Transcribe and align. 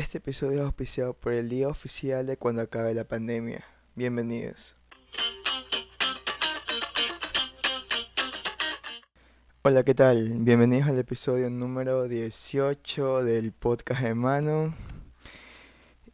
Este 0.00 0.16
episodio 0.16 0.60
es 0.60 0.64
auspiciado 0.64 1.12
por 1.12 1.34
el 1.34 1.50
día 1.50 1.68
oficial 1.68 2.26
de 2.26 2.38
cuando 2.38 2.62
acabe 2.62 2.94
la 2.94 3.04
pandemia. 3.04 3.66
Bienvenidos. 3.94 4.74
Hola, 9.60 9.82
¿qué 9.82 9.94
tal? 9.94 10.30
Bienvenidos 10.38 10.88
al 10.88 10.98
episodio 10.98 11.50
número 11.50 12.08
18 12.08 13.24
del 13.24 13.52
podcast 13.52 14.00
de 14.00 14.14
mano. 14.14 14.74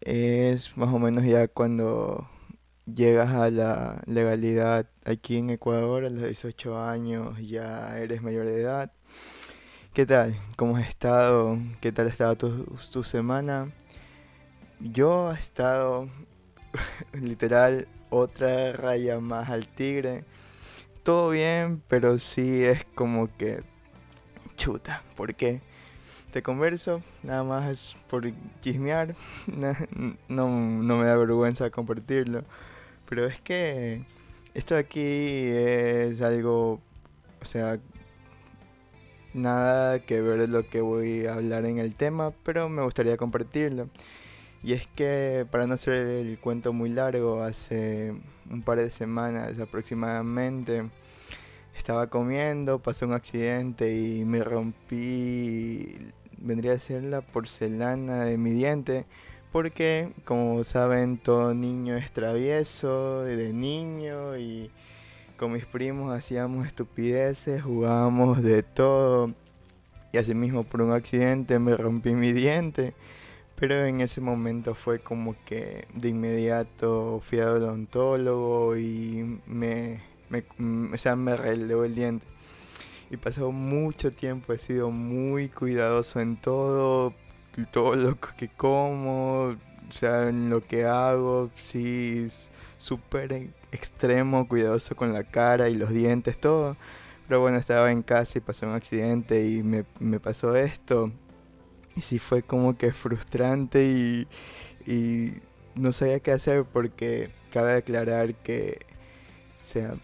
Es 0.00 0.76
más 0.76 0.92
o 0.92 0.98
menos 0.98 1.24
ya 1.24 1.46
cuando 1.46 2.28
llegas 2.92 3.34
a 3.34 3.52
la 3.52 4.02
legalidad 4.06 4.90
aquí 5.04 5.36
en 5.36 5.50
Ecuador 5.50 6.04
a 6.04 6.10
los 6.10 6.24
18 6.24 6.76
años, 6.76 7.38
ya 7.38 7.96
eres 8.00 8.20
mayor 8.20 8.46
de 8.46 8.62
edad. 8.62 8.95
¿Qué 9.96 10.04
tal? 10.04 10.36
¿Cómo 10.56 10.76
has 10.76 10.86
estado? 10.88 11.56
¿Qué 11.80 11.90
tal 11.90 12.08
ha 12.08 12.10
estado 12.10 12.36
tu, 12.36 13.02
semana? 13.02 13.72
Yo 14.78 15.32
he 15.32 15.38
estado 15.38 16.10
literal 17.14 17.88
otra 18.10 18.74
raya 18.74 19.20
más 19.20 19.48
al 19.48 19.66
tigre. 19.66 20.24
Todo 21.02 21.30
bien, 21.30 21.82
pero 21.88 22.18
sí 22.18 22.62
es 22.62 22.84
como 22.94 23.34
que 23.38 23.62
chuta. 24.58 25.02
¿Por 25.16 25.34
qué? 25.34 25.62
Te 26.30 26.42
converso, 26.42 27.00
nada 27.22 27.42
más 27.42 27.96
por 28.10 28.30
chismear. 28.60 29.14
No, 30.28 30.50
no 30.50 30.98
me 30.98 31.06
da 31.06 31.16
vergüenza 31.16 31.70
compartirlo. 31.70 32.44
Pero 33.08 33.24
es 33.24 33.40
que 33.40 34.04
esto 34.52 34.76
aquí 34.76 35.46
es 35.46 36.20
algo, 36.20 36.80
o 37.40 37.44
sea, 37.46 37.78
nada 39.36 40.00
que 40.00 40.20
ver 40.20 40.48
lo 40.48 40.68
que 40.68 40.80
voy 40.80 41.26
a 41.26 41.34
hablar 41.34 41.64
en 41.66 41.78
el 41.78 41.94
tema, 41.94 42.32
pero 42.44 42.68
me 42.68 42.82
gustaría 42.82 43.16
compartirlo. 43.16 43.88
Y 44.62 44.72
es 44.72 44.86
que, 44.88 45.46
para 45.50 45.66
no 45.66 45.74
hacer 45.74 45.94
el 45.94 46.38
cuento 46.40 46.72
muy 46.72 46.90
largo, 46.90 47.42
hace 47.42 48.14
un 48.50 48.62
par 48.62 48.78
de 48.78 48.90
semanas 48.90 49.58
aproximadamente, 49.60 50.90
estaba 51.76 52.08
comiendo, 52.08 52.80
pasó 52.80 53.06
un 53.06 53.12
accidente 53.12 53.96
y 53.96 54.24
me 54.24 54.42
rompí, 54.42 55.96
vendría 56.38 56.72
a 56.72 56.78
ser 56.78 57.04
la 57.04 57.20
porcelana 57.20 58.24
de 58.24 58.38
mi 58.38 58.50
diente, 58.50 59.04
porque 59.52 60.12
como 60.24 60.64
saben 60.64 61.18
todo 61.18 61.54
niño 61.54 61.96
es 61.96 62.10
travieso, 62.10 63.22
de 63.22 63.52
niño 63.52 64.36
y 64.36 64.70
con 65.36 65.52
mis 65.52 65.66
primos 65.66 66.16
hacíamos 66.16 66.66
estupideces, 66.66 67.62
jugábamos 67.62 68.42
de 68.42 68.62
todo. 68.62 69.32
Y 70.12 70.18
así 70.18 70.34
mismo 70.34 70.64
por 70.64 70.82
un 70.82 70.92
accidente 70.92 71.58
me 71.58 71.76
rompí 71.76 72.12
mi 72.12 72.32
diente. 72.32 72.94
Pero 73.56 73.86
en 73.86 74.00
ese 74.00 74.20
momento 74.20 74.74
fue 74.74 75.00
como 75.00 75.34
que 75.46 75.86
de 75.94 76.08
inmediato 76.10 77.20
fui 77.24 77.40
al 77.40 77.62
odontólogo 77.62 78.76
y 78.76 79.40
me, 79.46 80.02
me, 80.28 80.44
o 80.94 80.98
sea, 80.98 81.16
me 81.16 81.32
el 81.34 81.94
diente. 81.94 82.26
Y 83.10 83.16
pasó 83.16 83.52
mucho 83.52 84.10
tiempo, 84.10 84.52
he 84.52 84.58
sido 84.58 84.90
muy 84.90 85.48
cuidadoso 85.48 86.20
en 86.20 86.36
todo, 86.36 87.14
todo 87.72 87.94
lo 87.94 88.18
que 88.36 88.48
como, 88.48 89.56
o 89.88 89.92
sea, 89.92 90.28
en 90.28 90.50
lo 90.50 90.60
que 90.66 90.84
hago, 90.84 91.50
sí, 91.54 92.26
súper 92.78 93.32
extremo, 93.76 94.48
cuidadoso 94.48 94.96
con 94.96 95.12
la 95.12 95.24
cara 95.24 95.68
y 95.68 95.74
los 95.74 95.90
dientes, 95.90 96.38
todo. 96.38 96.76
Pero 97.28 97.40
bueno, 97.40 97.58
estaba 97.58 97.90
en 97.92 98.02
casa 98.02 98.38
y 98.38 98.40
pasó 98.40 98.66
un 98.66 98.74
accidente 98.74 99.48
y 99.48 99.62
me, 99.62 99.84
me 100.00 100.20
pasó 100.20 100.56
esto. 100.56 101.12
Y 101.96 102.02
sí 102.02 102.18
fue 102.18 102.42
como 102.42 102.76
que 102.76 102.92
frustrante 102.92 103.84
y, 103.84 104.28
y 104.86 105.34
no 105.74 105.92
sabía 105.92 106.20
qué 106.20 106.32
hacer 106.32 106.64
porque 106.64 107.30
cabe 107.50 107.74
aclarar 107.74 108.34
que, 108.34 108.80
o 109.60 109.64
sea, 109.64 109.94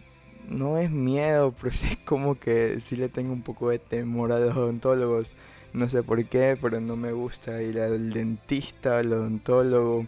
no 0.49 0.77
es 0.77 0.91
miedo, 0.91 1.53
pero 1.61 1.73
sí 1.73 1.97
como 2.05 2.39
que 2.39 2.79
sí 2.79 2.95
le 2.95 3.09
tengo 3.09 3.33
un 3.33 3.43
poco 3.43 3.69
de 3.69 3.79
temor 3.79 4.31
a 4.31 4.39
los 4.39 4.55
odontólogos. 4.55 5.31
No 5.73 5.89
sé 5.89 6.03
por 6.03 6.23
qué, 6.25 6.57
pero 6.61 6.79
no 6.79 6.95
me 6.95 7.11
gusta 7.13 7.61
ir 7.63 7.79
al 7.79 8.11
dentista, 8.13 8.99
al 8.99 9.11
odontólogo. 9.11 10.05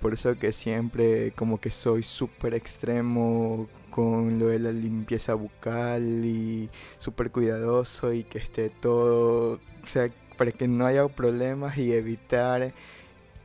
Por 0.00 0.14
eso 0.14 0.38
que 0.38 0.52
siempre 0.52 1.32
como 1.32 1.60
que 1.60 1.70
soy 1.70 2.02
súper 2.02 2.54
extremo 2.54 3.68
con 3.90 4.38
lo 4.38 4.48
de 4.48 4.58
la 4.58 4.72
limpieza 4.72 5.34
bucal 5.34 6.24
y 6.24 6.68
súper 6.98 7.30
cuidadoso 7.30 8.12
y 8.12 8.24
que 8.24 8.38
esté 8.38 8.68
todo, 8.68 9.54
o 9.54 9.86
sea, 9.86 10.10
para 10.36 10.52
que 10.52 10.68
no 10.68 10.86
haya 10.86 11.06
problemas 11.08 11.78
y 11.78 11.92
evitar 11.92 12.72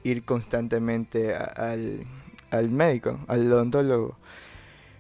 ir 0.03 0.25
constantemente 0.25 1.33
al, 1.35 2.05
al 2.49 2.69
médico, 2.69 3.19
al 3.27 3.51
odontólogo. 3.51 4.17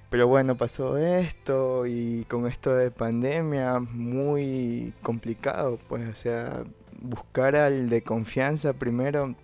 Pero 0.09 0.27
bueno, 0.27 0.57
pasó 0.57 0.97
esto 0.97 1.85
y 1.87 2.25
con 2.29 2.47
esto 2.47 2.75
de 2.75 2.91
pandemia 2.91 3.79
muy 3.79 4.93
complicado, 5.01 5.79
pues, 5.87 6.07
o 6.07 6.15
sea, 6.15 6.63
buscar 7.01 7.55
al 7.55 7.89
de 7.89 8.03
confianza 8.03 8.73
primero 8.73 9.35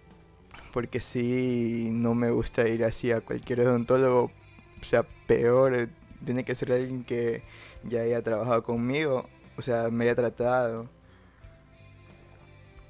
porque 0.78 1.02
sí 1.02 1.90
no 1.92 2.14
me 2.14 2.30
gusta 2.30 2.68
ir 2.68 2.84
así 2.84 3.12
a 3.12 3.22
cualquier 3.22 3.62
odontólogo, 3.62 4.32
o 4.80 4.86
sea, 4.86 5.02
peor, 5.26 5.74
eh, 5.74 5.88
tiene 6.24 6.46
que 6.46 6.54
ser 6.54 6.72
alguien 6.72 7.04
que 7.04 7.42
ya 7.84 8.02
haya 8.02 8.22
trabajado 8.22 8.64
conmigo, 8.64 9.28
o 9.58 9.64
sea, 9.64 9.90
me 9.90 10.04
haya 10.04 10.14
tratado. 10.14 10.88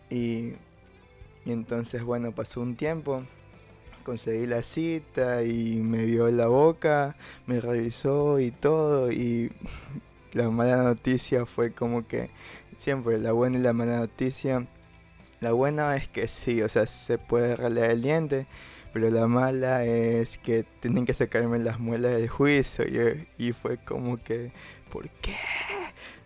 Y, 0.09 0.55
y 1.45 1.51
entonces, 1.53 2.03
bueno, 2.03 2.33
pasó 2.33 2.59
un 2.59 2.75
tiempo, 2.75 3.23
conseguí 4.03 4.47
la 4.47 4.63
cita 4.63 5.43
y 5.43 5.77
me 5.77 6.03
vio 6.03 6.29
la 6.29 6.47
boca, 6.47 7.15
me 7.45 7.61
revisó 7.61 8.41
y 8.41 8.51
todo, 8.51 9.13
y 9.13 9.49
la 10.33 10.49
mala 10.49 10.83
noticia 10.83 11.45
fue 11.45 11.71
como 11.71 12.05
que 12.05 12.31
siempre 12.75 13.17
la 13.17 13.31
buena 13.31 13.57
y 13.57 13.61
la 13.61 13.71
mala 13.71 13.99
noticia 13.99 14.67
la 15.39 15.51
buena 15.51 15.95
es 15.95 16.07
que 16.07 16.27
sí, 16.27 16.61
o 16.61 16.69
sea, 16.69 16.87
se 16.87 17.17
puede 17.17 17.55
ralear 17.55 17.91
el 17.91 18.01
diente, 18.01 18.47
pero 18.93 19.09
la 19.11 19.27
mala 19.27 19.85
es 19.85 20.37
que 20.39 20.65
tienen 20.79 21.05
que 21.05 21.13
sacarme 21.13 21.59
las 21.59 21.79
muelas 21.79 22.13
del 22.13 22.27
juicio 22.27 22.85
y, 23.37 23.53
fue 23.53 23.77
como 23.77 24.17
que, 24.17 24.51
¿por 24.91 25.09
qué? 25.21 25.35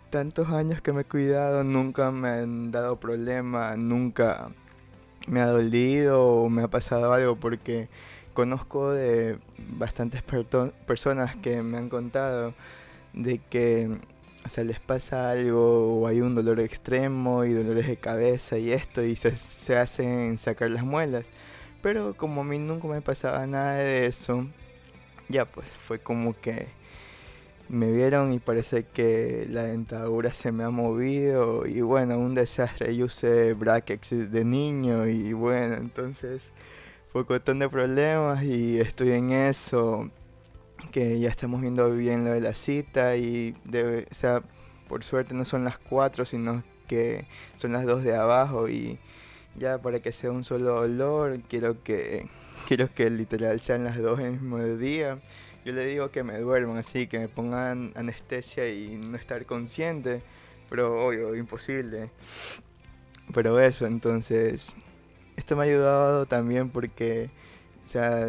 Tantos 0.09 0.49
años 0.49 0.81
que 0.81 0.93
me 0.93 1.01
he 1.01 1.05
cuidado, 1.05 1.63
nunca 1.63 2.11
me 2.11 2.29
han 2.29 2.71
dado 2.71 2.99
problema, 2.99 3.75
nunca 3.75 4.49
me 5.27 5.41
ha 5.41 5.47
dolido 5.47 6.25
o 6.25 6.49
me 6.49 6.63
ha 6.63 6.67
pasado 6.69 7.13
algo 7.13 7.35
porque 7.35 7.89
conozco 8.33 8.91
de 8.91 9.37
bastantes 9.57 10.23
personas 10.23 11.35
que 11.37 11.61
me 11.61 11.77
han 11.77 11.89
contado 11.89 12.53
de 13.13 13.39
que 13.39 13.89
o 14.45 14.49
sea, 14.49 14.63
les 14.63 14.79
pasa 14.79 15.31
algo 15.31 16.01
o 16.01 16.07
hay 16.07 16.21
un 16.21 16.35
dolor 16.35 16.59
extremo 16.59 17.45
y 17.45 17.53
dolores 17.53 17.87
de 17.87 17.97
cabeza 17.97 18.57
y 18.57 18.71
esto 18.71 19.03
y 19.03 19.15
se, 19.15 19.35
se 19.35 19.77
hacen 19.77 20.37
sacar 20.37 20.69
las 20.71 20.83
muelas. 20.83 21.25
Pero 21.81 22.15
como 22.15 22.41
a 22.41 22.43
mí 22.43 22.59
nunca 22.59 22.87
me 22.87 23.01
pasaba 23.01 23.45
nada 23.47 23.75
de 23.75 24.05
eso, 24.07 24.45
ya 25.29 25.45
pues 25.45 25.67
fue 25.87 25.99
como 25.99 26.39
que 26.39 26.67
me 27.69 27.91
vieron 27.91 28.33
y 28.33 28.39
parece 28.39 28.83
que 28.83 29.47
la 29.49 29.63
dentadura 29.63 30.33
se 30.33 30.51
me 30.51 30.63
ha 30.63 30.69
movido 30.69 31.65
y 31.65 31.81
bueno, 31.81 32.17
un 32.19 32.35
desastre. 32.35 32.95
Yo 32.95 33.05
usé 33.05 33.53
brackets 33.53 34.09
de 34.31 34.45
niño 34.45 35.07
y 35.07 35.33
bueno, 35.33 35.75
entonces 35.75 36.41
fue 37.11 37.25
montón 37.27 37.59
de 37.59 37.69
problemas 37.69 38.43
y 38.43 38.79
estoy 38.79 39.11
en 39.11 39.31
eso 39.31 40.09
que 40.91 41.19
ya 41.19 41.29
estamos 41.29 41.61
viendo 41.61 41.93
bien 41.93 42.25
lo 42.25 42.31
de 42.31 42.41
la 42.41 42.53
cita 42.53 43.15
y 43.15 43.55
debe, 43.63 44.07
o 44.11 44.13
sea, 44.13 44.41
por 44.87 45.03
suerte 45.03 45.33
no 45.33 45.45
son 45.45 45.63
las 45.63 45.77
cuatro, 45.77 46.25
sino 46.25 46.63
que 46.87 47.25
son 47.55 47.73
las 47.73 47.85
dos 47.85 48.03
de 48.03 48.15
abajo 48.15 48.67
y 48.67 48.99
ya 49.57 49.81
para 49.81 49.99
que 50.01 50.11
sea 50.11 50.31
un 50.31 50.43
solo 50.43 50.79
olor, 50.79 51.39
quiero 51.49 51.83
que 51.83 52.27
quiero 52.67 52.93
que 52.93 53.09
literal 53.09 53.59
sean 53.61 53.83
las 53.83 53.97
dos 53.97 54.19
en 54.19 54.25
el 54.25 54.31
mismo 54.33 54.59
día. 54.59 55.19
Yo 55.65 55.73
le 55.73 55.85
digo 55.85 56.09
que 56.09 56.23
me 56.23 56.39
duerman 56.39 56.77
así, 56.77 57.07
que 57.07 57.19
me 57.19 57.27
pongan 57.27 57.91
anestesia 57.95 58.67
y 58.69 58.95
no 58.95 59.15
estar 59.17 59.45
consciente, 59.45 60.21
pero 60.69 61.05
obvio, 61.05 61.35
imposible. 61.35 62.09
Pero 63.33 63.59
eso, 63.59 63.85
entonces, 63.85 64.75
esto 65.37 65.55
me 65.55 65.63
ha 65.63 65.65
ayudado 65.67 66.25
también 66.25 66.69
porque 66.69 67.29
o 67.85 67.87
sea, 67.87 68.25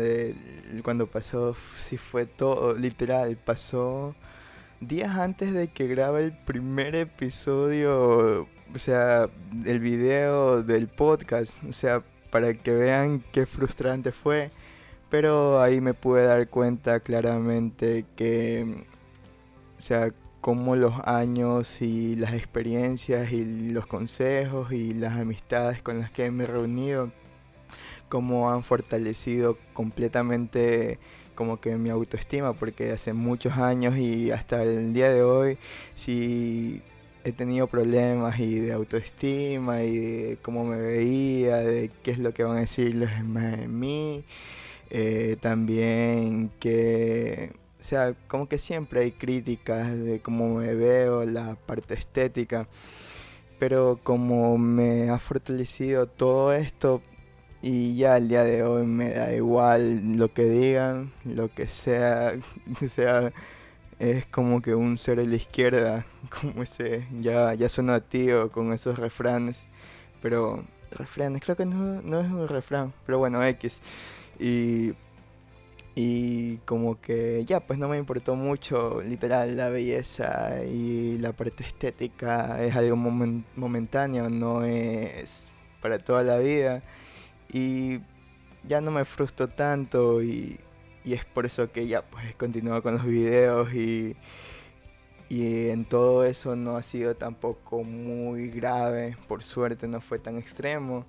cuando 0.82 1.06
pasó, 1.06 1.56
sí 1.76 1.96
fue 1.96 2.26
todo, 2.26 2.74
literal, 2.74 3.36
pasó 3.36 4.14
días 4.80 5.16
antes 5.16 5.52
de 5.52 5.68
que 5.68 5.86
grabe 5.86 6.24
el 6.24 6.32
primer 6.32 6.94
episodio, 6.94 8.48
o 8.74 8.78
sea, 8.78 9.28
el 9.64 9.80
video 9.80 10.62
del 10.62 10.88
podcast, 10.88 11.62
o 11.64 11.72
sea, 11.72 12.02
para 12.30 12.54
que 12.54 12.72
vean 12.72 13.22
qué 13.32 13.46
frustrante 13.46 14.12
fue. 14.12 14.50
Pero 15.10 15.60
ahí 15.60 15.80
me 15.80 15.94
pude 15.94 16.24
dar 16.24 16.48
cuenta 16.48 17.00
claramente 17.00 18.06
que, 18.16 18.86
o 19.78 19.80
sea, 19.80 20.12
cómo 20.40 20.74
los 20.76 20.94
años 21.04 21.82
y 21.82 22.16
las 22.16 22.34
experiencias 22.34 23.32
y 23.32 23.72
los 23.72 23.86
consejos 23.86 24.72
y 24.72 24.94
las 24.94 25.18
amistades 25.18 25.82
con 25.82 26.00
las 26.00 26.10
que 26.10 26.30
me 26.30 26.44
he 26.44 26.46
reunido 26.46 27.12
cómo 28.12 28.50
han 28.50 28.62
fortalecido 28.62 29.56
completamente 29.72 30.98
como 31.34 31.58
que 31.62 31.78
mi 31.78 31.88
autoestima, 31.88 32.52
porque 32.52 32.92
hace 32.92 33.14
muchos 33.14 33.54
años 33.54 33.96
y 33.96 34.30
hasta 34.30 34.62
el 34.62 34.92
día 34.92 35.08
de 35.08 35.22
hoy 35.22 35.56
sí 35.94 36.82
he 37.24 37.32
tenido 37.32 37.68
problemas 37.68 38.38
y 38.38 38.58
de 38.58 38.74
autoestima 38.74 39.82
y 39.82 39.96
de 39.96 40.38
cómo 40.42 40.62
me 40.62 40.76
veía, 40.76 41.56
de 41.60 41.90
qué 42.02 42.10
es 42.10 42.18
lo 42.18 42.34
que 42.34 42.44
van 42.44 42.58
a 42.58 42.60
decir 42.60 42.94
los 42.94 43.08
demás 43.10 43.58
de 43.58 43.66
mí. 43.68 44.24
Eh, 44.90 45.38
también 45.40 46.50
que, 46.60 47.52
o 47.80 47.82
sea, 47.82 48.14
como 48.28 48.46
que 48.46 48.58
siempre 48.58 49.00
hay 49.00 49.12
críticas 49.12 49.96
de 49.98 50.20
cómo 50.20 50.56
me 50.56 50.74
veo, 50.74 51.24
la 51.24 51.54
parte 51.54 51.94
estética. 51.94 52.68
Pero 53.58 54.00
como 54.02 54.58
me 54.58 55.08
ha 55.08 55.18
fortalecido 55.18 56.06
todo 56.08 56.52
esto, 56.52 57.00
y 57.62 57.94
ya 57.96 58.16
el 58.16 58.28
día 58.28 58.42
de 58.42 58.64
hoy 58.64 58.86
me 58.86 59.10
da 59.10 59.32
igual 59.32 60.16
lo 60.16 60.32
que 60.32 60.44
digan, 60.44 61.12
lo 61.24 61.48
que 61.54 61.68
sea, 61.68 62.34
sea, 62.88 63.32
es 64.00 64.26
como 64.26 64.60
que 64.60 64.74
un 64.74 64.96
ser 64.98 65.18
de 65.18 65.26
la 65.26 65.36
izquierda, 65.36 66.04
como 66.40 66.62
ese, 66.64 67.06
ya, 67.20 67.54
ya 67.54 67.68
suena 67.68 68.00
tío 68.00 68.50
con 68.50 68.72
esos 68.72 68.98
refranes, 68.98 69.62
pero 70.20 70.64
refranes, 70.90 71.42
creo 71.42 71.56
que 71.56 71.66
no, 71.66 72.02
no 72.02 72.20
es 72.20 72.26
un 72.26 72.48
refrán, 72.48 72.92
pero 73.06 73.18
bueno, 73.18 73.44
X. 73.44 73.80
Y, 74.40 74.94
y 75.94 76.56
como 76.58 77.00
que 77.00 77.44
ya, 77.44 77.60
pues 77.60 77.78
no 77.78 77.88
me 77.88 77.98
importó 77.98 78.34
mucho, 78.34 79.02
literal, 79.02 79.56
la 79.56 79.68
belleza 79.70 80.64
y 80.64 81.18
la 81.18 81.32
parte 81.32 81.64
estética 81.64 82.62
es 82.62 82.74
algo 82.76 82.96
momentáneo, 82.96 84.28
no 84.30 84.64
es 84.64 85.52
para 85.80 85.98
toda 85.98 86.22
la 86.24 86.38
vida 86.38 86.82
y 87.52 88.00
ya 88.64 88.80
no 88.80 88.90
me 88.90 89.04
frustro 89.04 89.48
tanto 89.48 90.22
y, 90.22 90.58
es 91.04 91.24
por 91.24 91.46
eso 91.46 91.70
que 91.72 91.86
ya 91.88 92.02
pues 92.02 92.30
he 92.30 92.34
continuado 92.34 92.82
con 92.82 92.94
los 92.94 93.04
videos 93.04 93.74
y, 93.74 94.16
y 95.28 95.68
en 95.68 95.84
todo 95.84 96.24
eso 96.24 96.54
no 96.56 96.76
ha 96.76 96.82
sido 96.82 97.16
tampoco 97.16 97.82
muy 97.82 98.48
grave, 98.48 99.16
por 99.28 99.42
suerte 99.42 99.88
no 99.88 100.00
fue 100.00 100.18
tan 100.18 100.38
extremo 100.38 101.04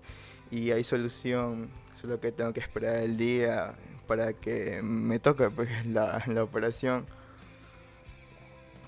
y 0.50 0.72
hay 0.72 0.84
solución, 0.84 1.70
solo 2.02 2.20
que 2.20 2.32
tengo 2.32 2.54
que 2.54 2.60
esperar 2.60 2.96
el 2.98 3.18
día 3.18 3.76
para 4.08 4.34
que 4.34 4.82
me 4.84 5.20
toque 5.20 5.50
pues 5.50 5.86
la, 5.86 6.24
la 6.28 6.44
operación. 6.44 7.06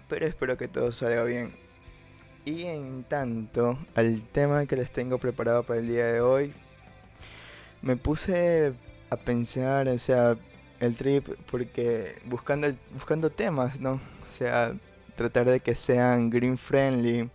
Pero 0.10 0.28
espero 0.28 0.58
que 0.58 0.68
todo 0.68 0.92
salga 0.92 1.24
bien. 1.24 1.56
Y 2.46 2.64
en 2.66 3.04
tanto, 3.06 3.80
al 3.96 4.22
tema 4.22 4.66
que 4.68 4.76
les 4.76 4.92
tengo 4.92 5.18
preparado 5.18 5.64
para 5.64 5.80
el 5.80 5.88
día 5.88 6.06
de 6.06 6.22
hoy, 6.22 6.54
me 7.86 7.96
puse 7.96 8.74
a 9.12 9.16
pensar, 9.16 9.88
o 9.88 9.98
sea, 10.00 10.36
el 10.80 10.98
trip, 10.98 11.30
porque 11.50 12.18
buscando, 12.26 12.74
buscando 12.92 13.30
temas, 13.30 13.80
¿no? 13.80 13.94
O 13.94 14.38
sea, 14.38 14.76
tratar 15.16 15.46
de 15.46 15.60
que 15.60 15.76
sean 15.76 16.32
green 16.32 16.58
friendly. 16.58 17.30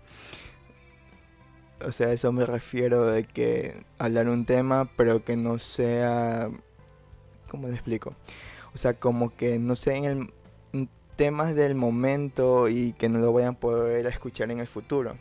O 1.86 1.92
sea, 1.92 2.12
eso 2.12 2.32
me 2.32 2.44
refiero 2.44 3.06
de 3.06 3.24
que 3.24 3.84
hablar 3.98 4.28
un 4.28 4.44
tema, 4.44 4.90
pero 4.96 5.24
que 5.24 5.36
no 5.36 5.58
sea... 5.58 6.50
¿Cómo 7.48 7.68
le 7.68 7.74
explico? 7.74 8.14
O 8.74 8.78
sea, 8.78 8.94
como 8.94 9.34
que 9.34 9.58
no 9.58 9.76
sean 9.76 10.04
el, 10.72 10.88
temas 11.14 11.54
del 11.54 11.76
momento 11.76 12.68
y 12.68 12.92
que 12.94 13.08
no 13.08 13.20
lo 13.20 13.32
vayan 13.32 13.54
a 13.54 13.60
poder 13.60 14.04
escuchar 14.06 14.50
en 14.50 14.58
el 14.58 14.66
futuro 14.66 15.16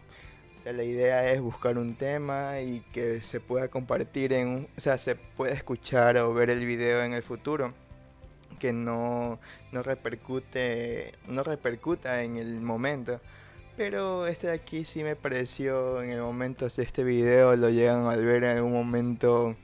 la 0.73 0.83
idea 0.83 1.31
es 1.31 1.41
buscar 1.41 1.77
un 1.77 1.95
tema 1.95 2.59
y 2.61 2.81
que 2.93 3.21
se 3.21 3.39
pueda 3.39 3.67
compartir 3.69 4.33
en, 4.33 4.67
o 4.77 4.81
sea, 4.81 4.97
se 4.97 5.15
pueda 5.15 5.53
escuchar 5.53 6.17
o 6.17 6.33
ver 6.33 6.49
el 6.49 6.65
video 6.65 7.03
en 7.03 7.13
el 7.13 7.23
futuro, 7.23 7.73
que 8.59 8.73
no, 8.73 9.39
no 9.71 9.83
repercute, 9.83 11.13
no 11.27 11.43
repercuta 11.43 12.23
en 12.23 12.37
el 12.37 12.59
momento. 12.61 13.19
Pero 13.77 14.27
este 14.27 14.47
de 14.47 14.53
aquí 14.53 14.83
sí 14.83 15.03
me 15.03 15.15
pareció 15.15 16.03
en 16.03 16.11
el 16.11 16.21
momento, 16.21 16.69
si 16.69 16.81
este 16.81 17.03
video 17.03 17.55
lo 17.55 17.69
llegan 17.69 18.05
a 18.07 18.15
ver 18.15 18.43
en 18.43 18.57
algún 18.57 18.73
momento 18.73 19.55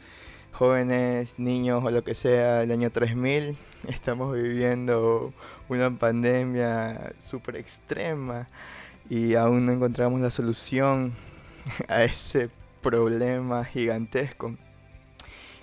jóvenes, 0.54 1.38
niños 1.38 1.84
o 1.84 1.92
lo 1.92 2.04
que 2.04 2.16
sea, 2.16 2.64
el 2.64 2.72
año 2.72 2.90
3000, 2.90 3.58
estamos 3.90 4.34
viviendo 4.34 5.34
una 5.68 5.92
pandemia 5.98 7.14
súper 7.20 7.58
extrema 7.58 8.48
y 9.10 9.36
aún 9.36 9.66
no 9.66 9.72
encontramos 9.72 10.20
la 10.22 10.32
solución 10.32 11.14
a 11.88 12.04
ese 12.04 12.50
problema 12.82 13.66
gigantesco. 13.66 14.56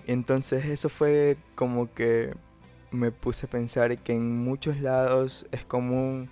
Entonces 0.06 0.64
eso 0.66 0.88
fue 0.88 1.36
como 1.54 1.92
que 1.92 2.34
me 2.90 3.10
puse 3.10 3.46
a 3.46 3.50
pensar 3.50 3.96
que 3.98 4.12
en 4.12 4.44
muchos 4.44 4.80
lados 4.80 5.46
es 5.52 5.64
común, 5.64 6.28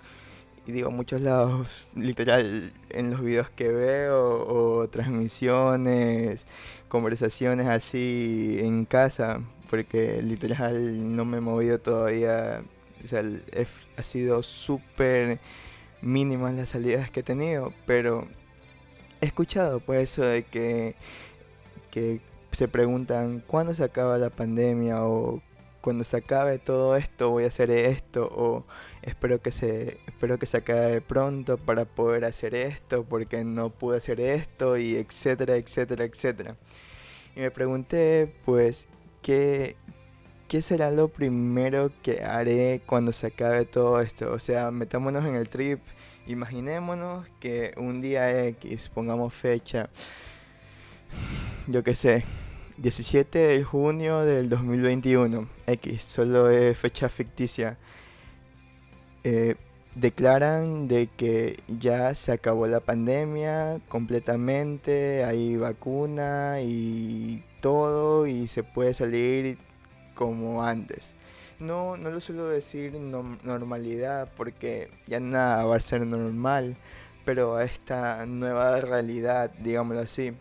y 0.65 0.71
digo 0.71 0.91
muchos 0.91 1.21
lados 1.21 1.87
literal 1.95 2.71
en 2.89 3.11
los 3.11 3.21
videos 3.21 3.49
que 3.49 3.69
veo 3.69 4.45
o 4.47 4.87
transmisiones, 4.89 6.45
conversaciones 6.87 7.67
así 7.67 8.57
en 8.59 8.85
casa, 8.85 9.41
porque 9.69 10.21
literal 10.21 11.15
no 11.15 11.25
me 11.25 11.37
he 11.37 11.41
movido 11.41 11.79
todavía, 11.79 12.61
o 13.03 13.07
sea, 13.07 13.23
ha 13.97 14.03
sido 14.03 14.43
súper 14.43 15.39
mínimas 16.01 16.53
las 16.53 16.69
salidas 16.69 17.09
que 17.11 17.21
he 17.21 17.23
tenido, 17.23 17.73
pero 17.85 18.27
he 19.21 19.25
escuchado 19.25 19.79
pues 19.79 20.11
eso 20.11 20.23
de 20.23 20.43
que, 20.43 20.95
que 21.91 22.21
se 22.51 22.67
preguntan 22.67 23.43
cuándo 23.45 23.73
se 23.73 23.83
acaba 23.83 24.17
la 24.17 24.29
pandemia 24.29 25.03
o 25.03 25.41
cuando 25.81 26.03
se 26.03 26.17
acabe 26.17 26.59
todo 26.59 26.95
esto 26.95 27.31
voy 27.31 27.45
a 27.45 27.47
hacer 27.47 27.71
esto 27.71 28.29
o 28.31 28.65
espero 29.01 29.41
que 29.41 29.51
se 29.51 29.99
espero 30.07 30.37
que 30.37 30.45
se 30.45 30.57
acabe 30.57 31.01
pronto 31.01 31.57
para 31.57 31.85
poder 31.85 32.25
hacer 32.25 32.53
esto 32.55 33.03
porque 33.03 33.43
no 33.43 33.71
pude 33.71 33.97
hacer 33.97 34.19
esto 34.19 34.77
y 34.77 34.95
etcétera 34.95 35.55
etcétera 35.55 36.05
etcétera. 36.05 36.55
Y 37.35 37.39
me 37.39 37.51
pregunté 37.51 38.33
pues 38.45 38.87
qué 39.21 39.75
¿qué 40.51 40.61
será 40.61 40.91
lo 40.91 41.07
primero 41.07 41.93
que 42.03 42.25
haré 42.25 42.81
cuando 42.85 43.13
se 43.13 43.27
acabe 43.27 43.63
todo 43.63 44.01
esto? 44.01 44.33
O 44.33 44.37
sea, 44.37 44.69
metámonos 44.69 45.23
en 45.23 45.35
el 45.35 45.47
trip, 45.47 45.79
imaginémonos 46.27 47.25
que 47.39 47.73
un 47.77 48.01
día 48.01 48.45
X, 48.47 48.89
pongamos 48.89 49.33
fecha, 49.33 49.89
yo 51.67 51.85
qué 51.85 51.95
sé, 51.95 52.25
17 52.79 53.39
de 53.39 53.63
junio 53.63 54.25
del 54.25 54.49
2021, 54.49 55.47
X, 55.67 56.01
solo 56.01 56.49
es 56.49 56.77
fecha 56.77 57.07
ficticia. 57.07 57.77
Eh, 59.23 59.55
declaran 59.95 60.89
de 60.89 61.07
que 61.07 61.61
ya 61.69 62.13
se 62.13 62.33
acabó 62.33 62.67
la 62.67 62.81
pandemia 62.81 63.79
completamente, 63.87 65.23
hay 65.23 65.55
vacuna 65.55 66.59
y 66.61 67.41
todo 67.61 68.27
y 68.27 68.49
se 68.49 68.63
puede 68.63 68.93
salir 68.93 69.57
como 70.21 70.63
antes. 70.63 71.15
No, 71.57 71.97
no 71.97 72.11
lo 72.11 72.21
suelo 72.21 72.47
decir 72.47 72.93
normalidad 72.93 74.31
porque 74.37 74.91
ya 75.07 75.19
nada 75.19 75.65
va 75.65 75.77
a 75.77 75.79
ser 75.79 76.05
normal, 76.05 76.77
pero 77.25 77.55
a 77.55 77.63
esta 77.63 78.27
nueva 78.27 78.79
realidad, 78.81 79.49
digámoslo 79.63 80.03
así. 80.03 80.33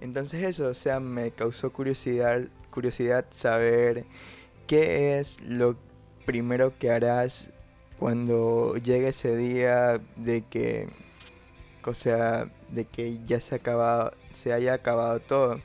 Entonces 0.00 0.42
eso, 0.42 0.68
o 0.68 0.74
sea, 0.74 1.00
me 1.00 1.32
causó 1.32 1.70
curiosidad, 1.70 2.48
curiosidad 2.70 3.26
saber 3.30 4.06
qué 4.66 5.18
es 5.18 5.38
lo 5.42 5.76
primero 6.24 6.78
que 6.78 6.90
harás 6.90 7.50
cuando 7.98 8.74
llegue 8.76 9.08
ese 9.08 9.36
día 9.36 10.00
de 10.16 10.46
que, 10.48 10.88
o 11.84 11.92
sea, 11.92 12.50
de 12.70 12.86
que 12.86 13.18
ya 13.26 13.38
se, 13.38 13.56
acaba, 13.56 14.14
se 14.30 14.54
haya 14.54 14.72
acabado 14.72 15.20
todo. 15.20 15.60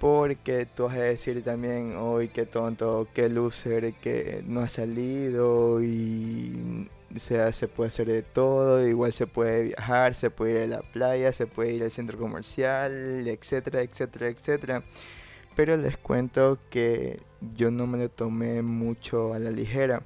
Porque 0.00 0.66
tú 0.66 0.84
vas 0.84 0.96
a 0.96 1.02
decir 1.02 1.44
también, 1.44 1.94
hoy 1.96 2.28
qué 2.28 2.46
tonto, 2.46 3.06
qué 3.14 3.28
loser, 3.28 3.92
que 3.94 4.42
no 4.46 4.60
ha 4.60 4.68
salido 4.68 5.82
y 5.82 6.88
o 7.14 7.18
sea, 7.18 7.52
se 7.52 7.68
puede 7.68 7.88
hacer 7.88 8.06
de 8.06 8.22
todo, 8.22 8.86
igual 8.86 9.12
se 9.12 9.26
puede 9.26 9.64
viajar, 9.64 10.14
se 10.14 10.30
puede 10.30 10.52
ir 10.52 10.72
a 10.72 10.76
la 10.78 10.82
playa, 10.82 11.32
se 11.32 11.46
puede 11.46 11.74
ir 11.74 11.82
al 11.82 11.90
centro 11.90 12.18
comercial, 12.18 13.26
etcétera, 13.26 13.82
etcétera, 13.82 14.28
etcétera. 14.28 14.84
Pero 15.56 15.76
les 15.76 15.98
cuento 15.98 16.58
que 16.70 17.20
yo 17.56 17.70
no 17.70 17.86
me 17.86 17.98
lo 17.98 18.08
tomé 18.08 18.62
mucho 18.62 19.34
a 19.34 19.38
la 19.38 19.50
ligera, 19.50 20.02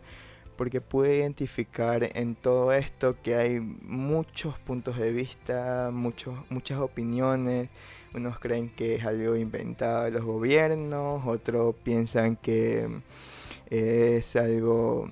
porque 0.57 0.81
pude 0.81 1.17
identificar 1.17 2.11
en 2.17 2.35
todo 2.35 2.73
esto 2.73 3.17
que 3.23 3.37
hay 3.37 3.61
muchos 3.61 4.59
puntos 4.59 4.99
de 4.99 5.13
vista, 5.13 5.91
muchos, 5.93 6.35
muchas 6.51 6.79
opiniones, 6.81 7.69
unos 8.15 8.39
creen 8.39 8.69
que 8.71 8.95
es 8.97 9.05
algo 9.05 9.37
inventado 9.37 10.05
de 10.05 10.13
los 10.13 10.23
gobiernos, 10.23 11.27
otros 11.27 11.75
piensan 11.83 12.37
que 12.37 12.89
es 13.71 14.37
algo, 14.37 15.11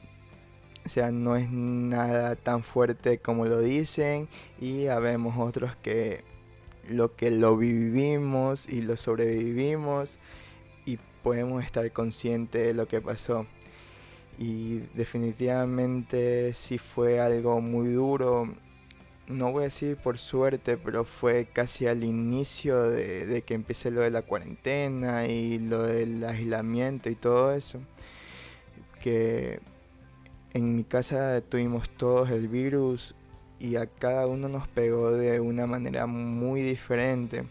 o 0.85 0.88
sea, 0.88 1.11
no 1.11 1.37
es 1.37 1.50
nada 1.50 2.37
tan 2.37 2.62
fuerte 2.62 3.18
como 3.18 3.47
lo 3.47 3.61
dicen 3.61 4.28
y 4.61 4.87
habemos 4.87 5.37
otros 5.38 5.76
que 5.76 6.25
lo 6.88 7.14
que 7.16 7.30
lo 7.30 7.56
vivimos 7.56 8.68
y 8.68 8.82
lo 8.82 8.97
sobrevivimos 8.97 10.18
y 10.85 10.99
podemos 11.23 11.64
estar 11.64 11.90
conscientes 11.92 12.66
de 12.66 12.75
lo 12.75 12.87
que 12.88 13.00
pasó. 13.00 13.47
Y 14.38 14.78
definitivamente 14.94 16.52
sí 16.54 16.78
fue 16.78 17.21
algo 17.21 17.61
muy 17.61 17.92
duro. 17.92 18.49
No 19.29 19.52
voy 19.52 19.62
a 19.62 19.64
decir 19.67 19.97
por 19.97 20.19
suerte, 20.19 20.76
pero 20.76 21.05
fue 21.05 21.47
casi 21.47 21.87
al 21.87 22.02
inicio 22.02 22.83
de, 22.91 23.43
que 23.47 23.55
empiece 23.55 23.91
lo 23.91 24.00
de 24.00 24.11
la 24.11 24.23
cuarentena 24.23 25.26
y 25.26 25.59
lo 25.61 25.83
del 25.85 26.25
aislamiento 26.25 27.09
y 27.09 27.14
todo 27.14 27.55
eso. 27.55 27.81
Que 29.00 29.61
en 30.55 30.76
mi 30.76 30.85
casa 30.85 31.41
tuvimos 31.41 31.88
todos 31.91 32.31
el 32.31 32.49
virus 32.49 33.14
y 33.59 33.76
a 33.76 33.87
cada 33.87 34.26
uno 34.26 34.49
nos 34.49 34.67
pegó 34.69 35.12
de 35.12 35.41
una 35.41 35.67
manera 35.67 36.07
muy 36.07 36.62
diferente, 36.62 37.45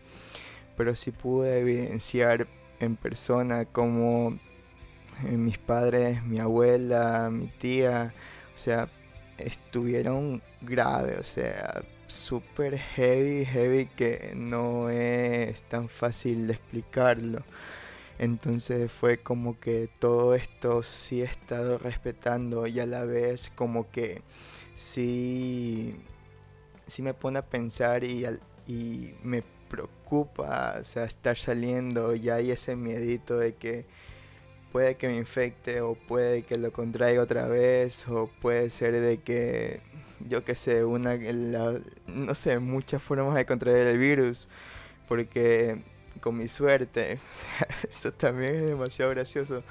pero 0.75 0.96
sí 0.96 1.12
pude 1.12 1.60
evidenciar 1.60 2.48
en 2.80 2.98
persona 2.98 3.66
como 3.66 4.38
eh, 5.25 5.38
mis 5.38 5.58
padres, 5.58 6.24
mi 6.25 6.40
abuela, 6.40 7.30
mi 7.32 7.48
tía, 7.48 8.13
o 8.54 8.58
sea, 8.58 8.90
estuvieron 9.45 10.41
graves, 10.62 11.19
o 11.19 11.24
sea, 11.24 11.83
súper 12.07 12.77
heavy, 12.77 13.45
heavy 13.45 13.86
que 13.88 14.33
no 14.36 14.89
es 14.89 15.62
tan 15.63 15.89
fácil 15.89 16.48
de 16.48 16.53
explicarlo. 16.53 17.43
Entonces 18.19 18.91
fue 18.91 19.17
como 19.17 19.60
que 19.60 19.89
todo 20.00 20.36
esto 20.36 20.83
sí 20.83 21.21
he 21.21 21.25
estado 21.25 21.79
respetando 21.79 22.67
y 22.67 22.79
a 22.79 22.86
la 22.86 23.03
vez 23.03 23.51
como 23.55 23.89
que 23.89 24.21
sí, 24.75 25.95
sí 26.88 27.01
me 27.01 27.13
pone 27.15 27.39
a 27.39 27.45
pensar 27.45 28.03
y, 28.03 28.25
y 28.67 29.15
me 29.24 29.43
preocupa, 29.69 30.77
o 30.79 30.83
sea, 30.83 31.05
estar 31.05 31.38
saliendo 31.38 32.15
y 32.15 32.29
hay 32.29 32.51
ese 32.51 32.75
miedito 32.75 33.38
de 33.38 33.55
que 33.55 33.86
puede 34.72 34.96
que 34.96 35.08
me 35.08 35.18
infecte 35.18 35.82
o 35.82 35.96
puede 35.96 36.44
que 36.44 36.58
lo 36.58 36.72
contraiga 36.72 37.22
otra 37.22 37.48
vez 37.48 38.08
o 38.08 38.30
puede 38.42 38.70
ser 38.70 39.00
de 39.00 39.20
que 39.20 39.82
yo 40.28 40.44
que 40.44 40.56
sé, 40.56 40.86
una 40.86 41.18
no 42.08 42.36
sé, 42.36 42.60
muchas 42.60 43.01
formas 43.01 43.36
de 43.36 43.46
contraer 43.46 43.88
el 43.88 43.98
virus 43.98 44.48
porque 45.08 45.82
con 46.20 46.38
mi 46.38 46.48
suerte, 46.48 47.20
eso 47.90 48.12
también 48.13 48.56
es 48.56 48.66
demasiado 48.68 49.12
gracioso. 49.12 49.63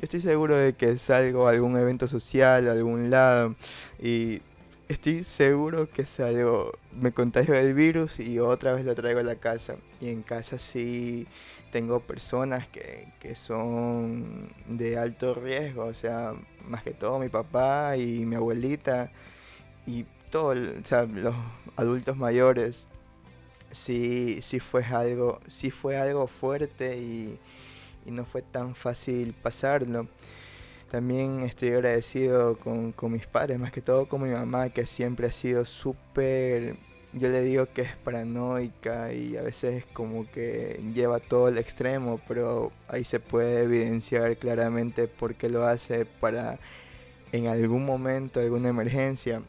Estoy 0.00 0.20
seguro 0.20 0.56
de 0.56 0.74
que 0.74 0.98
salgo 0.98 1.46
a 1.46 1.50
algún 1.50 1.76
evento 1.76 2.06
social, 2.06 2.68
a 2.68 2.72
algún 2.72 3.10
lado 3.10 3.56
y 3.98 4.42
estoy 4.88 5.24
seguro 5.24 5.90
que 5.90 6.04
salgo, 6.04 6.72
me 6.92 7.12
contagio 7.12 7.54
del 7.54 7.74
virus 7.74 8.20
y 8.20 8.38
otra 8.38 8.74
vez 8.74 8.84
lo 8.84 8.94
traigo 8.94 9.20
a 9.20 9.24
la 9.24 9.36
casa. 9.36 9.76
Y 10.00 10.10
en 10.10 10.22
casa 10.22 10.58
sí 10.58 11.26
tengo 11.76 12.00
personas 12.00 12.66
que, 12.68 13.12
que 13.20 13.34
son 13.34 14.48
de 14.66 14.96
alto 14.96 15.34
riesgo, 15.34 15.84
o 15.84 15.92
sea, 15.92 16.32
más 16.66 16.82
que 16.82 16.92
todo 16.92 17.18
mi 17.18 17.28
papá 17.28 17.98
y 17.98 18.24
mi 18.24 18.34
abuelita 18.34 19.12
y 19.86 20.06
todos 20.30 20.56
los 20.56 21.34
adultos 21.76 22.16
mayores. 22.16 22.88
Sí, 23.72 24.40
sí 24.40 24.58
fue 24.58 24.84
algo, 24.84 25.38
sí 25.48 25.70
fue 25.70 25.98
algo 25.98 26.26
fuerte 26.28 26.96
y, 26.96 27.38
y 28.06 28.10
no 28.10 28.24
fue 28.24 28.40
tan 28.40 28.74
fácil 28.74 29.34
pasarlo. 29.34 30.08
También 30.90 31.40
estoy 31.40 31.72
agradecido 31.72 32.56
con, 32.58 32.92
con, 32.92 33.12
mis 33.12 33.26
padres, 33.26 33.58
más 33.58 33.70
que 33.70 33.82
todo 33.82 34.08
con 34.08 34.22
mi 34.22 34.30
mamá, 34.30 34.70
que 34.70 34.86
siempre 34.86 35.26
ha 35.26 35.32
sido 35.32 35.66
súper, 35.66 36.78
yo 37.16 37.30
le 37.30 37.42
digo 37.42 37.66
que 37.72 37.82
es 37.82 37.96
paranoica 37.96 39.12
y 39.12 39.36
a 39.38 39.42
veces 39.42 39.84
como 39.94 40.30
que 40.30 40.80
lleva 40.94 41.18
todo 41.18 41.48
el 41.48 41.56
extremo, 41.56 42.20
pero 42.28 42.72
ahí 42.88 43.04
se 43.04 43.20
puede 43.20 43.64
evidenciar 43.64 44.36
claramente 44.36 45.08
por 45.08 45.34
qué 45.34 45.48
lo 45.48 45.64
hace 45.64 46.04
para 46.04 46.58
en 47.32 47.46
algún 47.48 47.86
momento, 47.86 48.40
alguna 48.40 48.68
emergencia. 48.68 49.42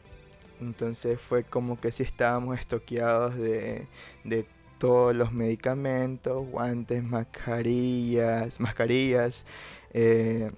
Entonces 0.60 1.20
fue 1.20 1.44
como 1.44 1.78
que 1.78 1.92
si 1.92 2.02
estábamos 2.02 2.58
estoqueados 2.58 3.36
de, 3.36 3.86
de 4.24 4.46
todos 4.78 5.14
los 5.14 5.32
medicamentos, 5.32 6.46
guantes, 6.48 7.04
mascarillas, 7.04 8.58
mascarillas, 8.60 9.44
eh, 9.92 10.50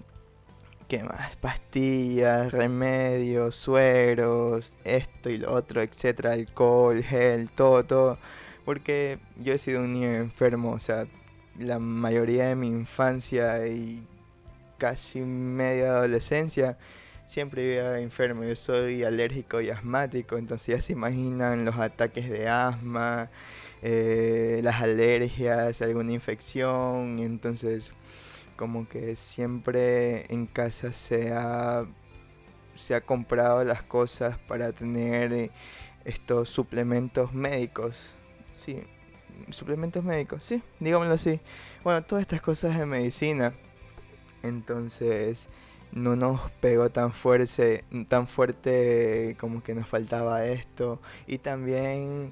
¿qué 0.91 1.05
más? 1.05 1.37
Pastillas, 1.37 2.51
remedios, 2.51 3.55
sueros, 3.55 4.73
esto 4.83 5.29
y 5.29 5.37
lo 5.37 5.53
otro, 5.53 5.81
etcétera, 5.81 6.33
alcohol, 6.33 7.01
gel, 7.01 7.49
todo, 7.49 7.85
todo. 7.85 8.17
Porque 8.65 9.17
yo 9.37 9.53
he 9.53 9.57
sido 9.57 9.83
un 9.83 9.93
niño 9.93 10.09
enfermo, 10.09 10.71
o 10.73 10.81
sea, 10.81 11.07
la 11.57 11.79
mayoría 11.79 12.47
de 12.47 12.55
mi 12.55 12.67
infancia 12.67 13.65
y 13.67 14.05
casi 14.77 15.21
media 15.21 15.91
adolescencia 15.95 16.77
siempre 17.25 17.63
vivía 17.63 17.97
enfermo. 17.99 18.43
Yo 18.43 18.57
soy 18.57 19.05
alérgico 19.05 19.61
y 19.61 19.69
asmático, 19.69 20.37
entonces 20.37 20.67
ya 20.75 20.81
se 20.81 20.91
imaginan 20.91 21.63
los 21.63 21.77
ataques 21.77 22.29
de 22.29 22.49
asma, 22.49 23.29
eh, 23.81 24.59
las 24.61 24.81
alergias, 24.81 25.81
alguna 25.81 26.11
infección, 26.11 27.19
entonces 27.19 27.93
como 28.61 28.87
que 28.87 29.15
siempre 29.15 30.31
en 30.31 30.45
casa 30.45 30.93
se 30.93 31.33
ha, 31.33 31.83
se 32.75 32.93
ha 32.93 33.01
comprado 33.01 33.63
las 33.63 33.81
cosas 33.81 34.37
para 34.37 34.71
tener 34.71 35.33
eh, 35.33 35.51
estos 36.05 36.49
suplementos 36.49 37.33
médicos. 37.33 38.11
Sí, 38.51 38.83
suplementos 39.49 40.03
médicos, 40.03 40.45
sí, 40.45 40.61
digámoslo 40.79 41.15
así. 41.15 41.39
Bueno, 41.83 42.03
todas 42.03 42.21
estas 42.21 42.39
cosas 42.39 42.77
de 42.77 42.85
medicina. 42.85 43.51
Entonces 44.43 45.47
no 45.91 46.15
nos 46.15 46.51
pegó 46.61 46.91
tan 46.91 47.13
fuerte, 47.13 47.83
tan 48.09 48.27
fuerte 48.27 49.35
como 49.39 49.63
que 49.63 49.73
nos 49.73 49.87
faltaba 49.87 50.45
esto. 50.45 51.01
Y 51.25 51.39
también 51.39 52.31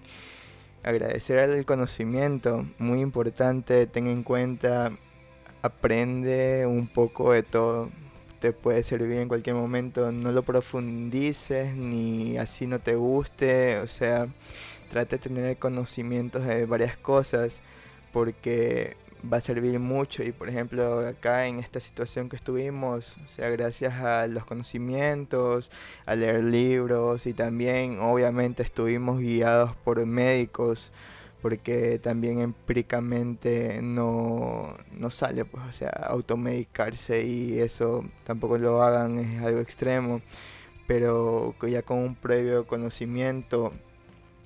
agradecer 0.83 1.39
al 1.39 1.65
conocimiento, 1.65 2.67
muy 2.77 3.01
importante, 3.01 3.87
ten 3.87 4.05
en 4.05 4.21
cuenta 4.21 4.91
aprende 5.61 6.65
un 6.67 6.87
poco 6.87 7.31
de 7.33 7.43
todo. 7.43 7.89
Te 8.39 8.53
puede 8.53 8.83
servir 8.83 9.17
en 9.19 9.27
cualquier 9.27 9.55
momento. 9.55 10.11
No 10.11 10.31
lo 10.31 10.43
profundices 10.43 11.75
ni 11.75 12.37
así 12.37 12.67
no 12.67 12.79
te 12.79 12.95
guste. 12.95 13.79
O 13.79 13.87
sea, 13.87 14.27
trate 14.89 15.17
de 15.17 15.23
tener 15.23 15.57
conocimientos 15.57 16.45
de 16.45 16.65
varias 16.65 16.97
cosas 16.97 17.61
porque 18.13 18.97
va 19.31 19.37
a 19.37 19.41
servir 19.41 19.79
mucho 19.79 20.23
y 20.23 20.31
por 20.31 20.49
ejemplo 20.49 21.05
acá 21.05 21.45
en 21.47 21.59
esta 21.59 21.79
situación 21.79 22.29
que 22.29 22.37
estuvimos, 22.37 23.17
o 23.25 23.27
sea, 23.27 23.49
gracias 23.49 23.95
a 23.95 24.27
los 24.27 24.45
conocimientos, 24.45 25.71
a 26.05 26.15
leer 26.15 26.43
libros 26.43 27.25
y 27.25 27.33
también 27.33 27.99
obviamente 27.99 28.63
estuvimos 28.63 29.19
guiados 29.19 29.75
por 29.83 30.05
médicos 30.05 30.91
porque 31.41 31.99
también 31.99 32.39
empíricamente 32.41 33.81
no, 33.81 34.75
no 34.91 35.09
sale, 35.09 35.45
pues, 35.45 35.63
o 35.67 35.73
sea, 35.73 35.89
automedicarse 35.89 37.23
y 37.23 37.59
eso 37.59 38.03
tampoco 38.25 38.57
lo 38.57 38.81
hagan, 38.83 39.19
es 39.19 39.41
algo 39.41 39.59
extremo, 39.59 40.21
pero 40.87 41.55
ya 41.67 41.81
con 41.83 41.99
un 41.99 42.15
previo 42.15 42.67
conocimiento 42.67 43.73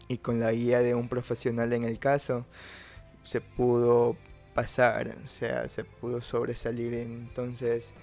y 0.07 0.17
con 0.19 0.39
la 0.39 0.51
guía 0.51 0.79
de 0.79 0.95
un 0.95 1.09
profesional 1.09 1.73
en 1.73 1.83
el 1.83 2.00
caso, 2.00 2.45
se 3.23 3.41
pudo 3.41 4.15
pasar, 4.53 5.15
o 5.25 5.27
sea, 5.27 5.69
se 5.69 5.83
pudo 5.83 6.21
sobresalir, 6.21 6.93
entonces... 6.93 7.93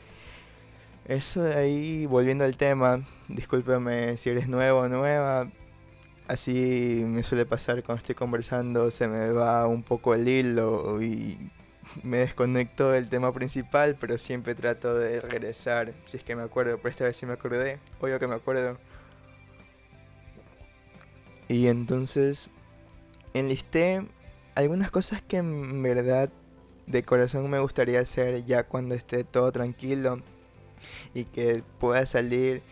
Eso 1.07 1.43
de 1.43 1.55
ahí, 1.55 2.07
volviendo 2.07 2.45
al 2.45 2.57
tema, 2.57 3.05
discúlpeme 3.27 4.17
si 4.17 4.31
eres 4.31 4.49
nuevo 4.49 4.81
o 4.81 4.89
nueva, 4.89 5.51
así 6.31 7.03
me 7.07 7.25
suele 7.25 7.45
pasar 7.45 7.83
cuando 7.83 7.99
estoy 7.99 8.15
conversando, 8.15 8.91
se 8.93 9.09
me 9.09 9.31
va 9.31 9.67
un 9.67 9.83
poco 9.83 10.15
el 10.15 10.29
hilo 10.29 11.03
y 11.03 11.51
me 12.05 12.19
desconecto 12.19 12.91
del 12.91 13.09
tema 13.09 13.33
principal, 13.33 13.97
pero 14.01 14.17
siempre 14.17 14.55
trato 14.55 14.95
de 14.95 15.21
regresar, 15.21 15.93
si 16.07 16.19
es 16.19 16.23
que 16.23 16.37
me 16.37 16.43
acuerdo, 16.43 16.77
pero 16.77 16.89
esta 16.89 17.05
vez 17.05 17.17
sí 17.17 17.27
me 17.27 17.33
acordé, 17.33 17.81
obvio 18.01 18.21
que 18.21 18.29
me 18.29 18.37
acuerdo. 18.37 18.79
Y 21.49 21.67
entonces 21.67 22.51
enlisté 23.35 24.07
algunas 24.55 24.93
cosas 24.93 25.23
que 25.23 25.39
en 25.39 25.83
verdad 25.83 26.31
de 26.87 27.03
corazón 27.03 27.51
me 27.51 27.59
gustaría 27.59 28.01
hacer 28.01 28.45
ya 28.45 28.63
cuando 28.63 28.95
esté 28.95 29.25
todo 29.25 29.51
tranquilo 29.51 30.23
y 31.13 31.25
que 31.25 31.65
pueda 31.81 32.07
salir 32.07 32.63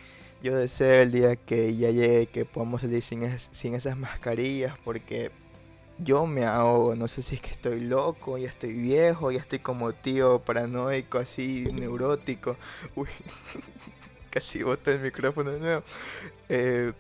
yo 0.43 0.57
deseo 0.57 1.03
el 1.03 1.13
día 1.13 1.37
que 1.37 1.77
ya 1.77 1.91
llegue, 1.91 2.27
que 2.27 2.45
podamos 2.45 2.83
salir 2.83 3.03
sin, 3.03 3.27
sin 3.53 3.75
esas 3.75 3.97
mascarillas, 3.97 4.77
porque 4.85 5.31
yo 5.99 6.27
me 6.27 6.45
ahogo. 6.45 6.95
No 6.95 7.09
sé 7.09 7.23
si 7.23 7.37
es 7.37 7.41
que 7.41 7.51
estoy 7.51 7.81
loco, 7.81 8.39
ya 8.39 8.49
estoy 8.49 8.73
viejo, 8.73 9.31
ya 9.31 9.41
estoy 9.41 9.59
como 9.59 9.93
tío 9.93 10.41
paranoico, 10.41 11.19
así 11.19 11.69
neurótico. 11.73 12.57
Uy, 12.97 13.09
casi 14.31 14.63
boté 14.63 14.93
el 14.95 15.01
micrófono 15.01 15.53
de 15.53 15.61
nuevo. 15.61 15.83
Eh, 16.49 16.93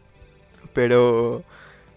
pero 0.72 1.44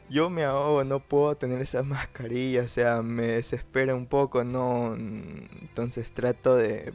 yo 0.10 0.30
me 0.30 0.44
ahogo, 0.44 0.84
no 0.84 1.00
puedo 1.00 1.36
tener 1.36 1.62
esas 1.62 1.86
mascarillas, 1.86 2.66
o 2.66 2.70
sea, 2.70 3.02
me 3.02 3.28
desespera 3.28 3.96
un 3.96 4.06
poco, 4.08 4.44
no, 4.44 4.96
entonces 4.96 6.12
trato 6.12 6.56
de 6.56 6.94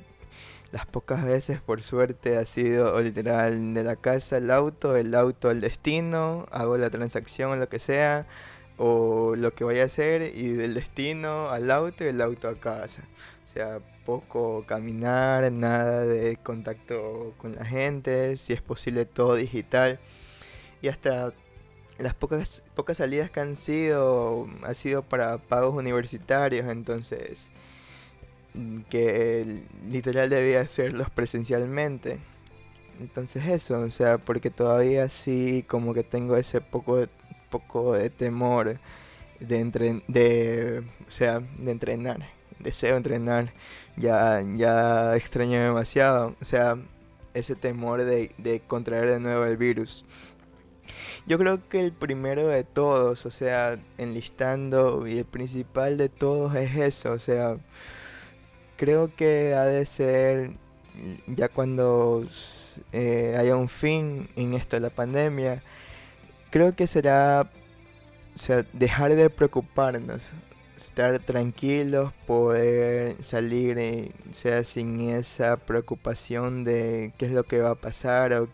las 0.72 0.86
pocas 0.86 1.24
veces, 1.24 1.60
por 1.60 1.82
suerte, 1.82 2.36
ha 2.36 2.44
sido 2.44 3.00
literal 3.00 3.74
de 3.74 3.84
la 3.84 3.96
casa 3.96 4.36
al 4.36 4.50
auto, 4.50 4.96
el 4.96 5.14
auto 5.14 5.48
al 5.48 5.60
destino, 5.60 6.46
hago 6.50 6.76
la 6.76 6.90
transacción 6.90 7.52
o 7.52 7.56
lo 7.56 7.68
que 7.68 7.78
sea, 7.78 8.26
o 8.76 9.34
lo 9.36 9.54
que 9.54 9.64
voy 9.64 9.80
a 9.80 9.84
hacer, 9.84 10.22
y 10.34 10.48
del 10.48 10.74
destino 10.74 11.50
al 11.50 11.70
auto 11.70 12.04
y 12.04 12.08
el 12.08 12.20
auto 12.20 12.48
a 12.48 12.56
casa. 12.56 13.02
O 13.48 13.52
sea, 13.52 13.80
poco 14.04 14.64
caminar, 14.66 15.50
nada 15.52 16.02
de 16.04 16.36
contacto 16.36 17.34
con 17.38 17.56
la 17.56 17.64
gente, 17.64 18.36
si 18.36 18.52
es 18.52 18.62
posible 18.62 19.06
todo 19.06 19.34
digital. 19.36 19.98
Y 20.82 20.88
hasta 20.88 21.32
las 21.98 22.14
pocas, 22.14 22.62
pocas 22.74 22.98
salidas 22.98 23.30
que 23.30 23.40
han 23.40 23.56
sido, 23.56 24.48
ha 24.62 24.74
sido 24.74 25.02
para 25.02 25.38
pagos 25.38 25.74
universitarios, 25.74 26.68
entonces 26.68 27.48
que 28.88 29.62
literal 29.88 30.30
debía 30.30 30.60
hacerlos 30.60 31.10
presencialmente. 31.10 32.18
Entonces 33.00 33.46
eso, 33.46 33.80
o 33.80 33.90
sea, 33.90 34.18
porque 34.18 34.50
todavía 34.50 35.08
sí 35.08 35.64
como 35.68 35.92
que 35.94 36.02
tengo 36.02 36.36
ese 36.36 36.60
poco, 36.60 37.06
poco 37.50 37.92
de 37.92 38.10
temor 38.10 38.78
de, 39.40 39.60
entre, 39.60 40.02
de, 40.08 40.82
o 41.06 41.10
sea, 41.10 41.40
de 41.40 41.70
entrenar, 41.70 42.28
deseo 42.58 42.96
entrenar, 42.96 43.52
ya, 43.96 44.42
ya 44.56 45.16
extraño 45.16 45.60
demasiado, 45.60 46.36
o 46.40 46.44
sea, 46.44 46.78
ese 47.34 47.54
temor 47.54 48.04
de, 48.04 48.32
de 48.38 48.60
contraer 48.60 49.10
de 49.10 49.20
nuevo 49.20 49.44
el 49.44 49.56
virus. 49.56 50.04
Yo 51.26 51.38
creo 51.38 51.68
que 51.68 51.80
el 51.80 51.92
primero 51.92 52.46
de 52.48 52.64
todos, 52.64 53.26
o 53.26 53.30
sea, 53.30 53.78
enlistando 53.98 55.06
y 55.06 55.18
el 55.18 55.24
principal 55.24 55.98
de 55.98 56.08
todos 56.08 56.54
es 56.54 56.76
eso, 56.76 57.12
o 57.12 57.18
sea, 57.18 57.58
creo 58.76 59.14
que 59.14 59.54
ha 59.54 59.64
de 59.64 59.86
ser 59.86 60.52
ya 61.26 61.48
cuando 61.48 62.26
eh, 62.92 63.34
haya 63.38 63.56
un 63.56 63.68
fin 63.68 64.28
en 64.36 64.54
esto 64.54 64.76
de 64.76 64.80
la 64.80 64.90
pandemia, 64.90 65.62
creo 66.50 66.74
que 66.74 66.86
será 66.86 67.50
o 68.34 68.64
dejar 68.72 69.14
de 69.14 69.30
preocuparnos, 69.30 70.30
estar 70.76 71.18
tranquilos, 71.20 72.12
poder 72.26 73.22
salir, 73.22 73.78
eh, 73.78 74.12
sea 74.32 74.62
sin 74.64 75.00
esa 75.10 75.56
preocupación 75.56 76.64
de 76.64 77.12
qué 77.18 77.26
es 77.26 77.32
lo 77.32 77.44
que 77.44 77.58
va 77.58 77.70
a 77.70 77.74
pasar 77.74 78.32
o 78.34 78.48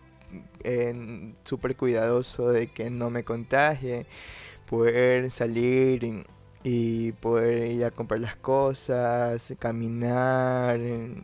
súper 1.44 1.76
cuidadoso 1.76 2.50
de 2.50 2.68
que 2.68 2.90
no 2.90 3.10
me 3.10 3.24
contagie, 3.24 4.06
poder 4.66 5.30
salir 5.30 6.24
y, 6.64 7.12
poder 7.12 7.70
ir 7.72 7.84
a 7.84 7.90
comprar 7.90 8.20
las 8.20 8.36
cosas, 8.36 9.52
caminar, 9.58 10.78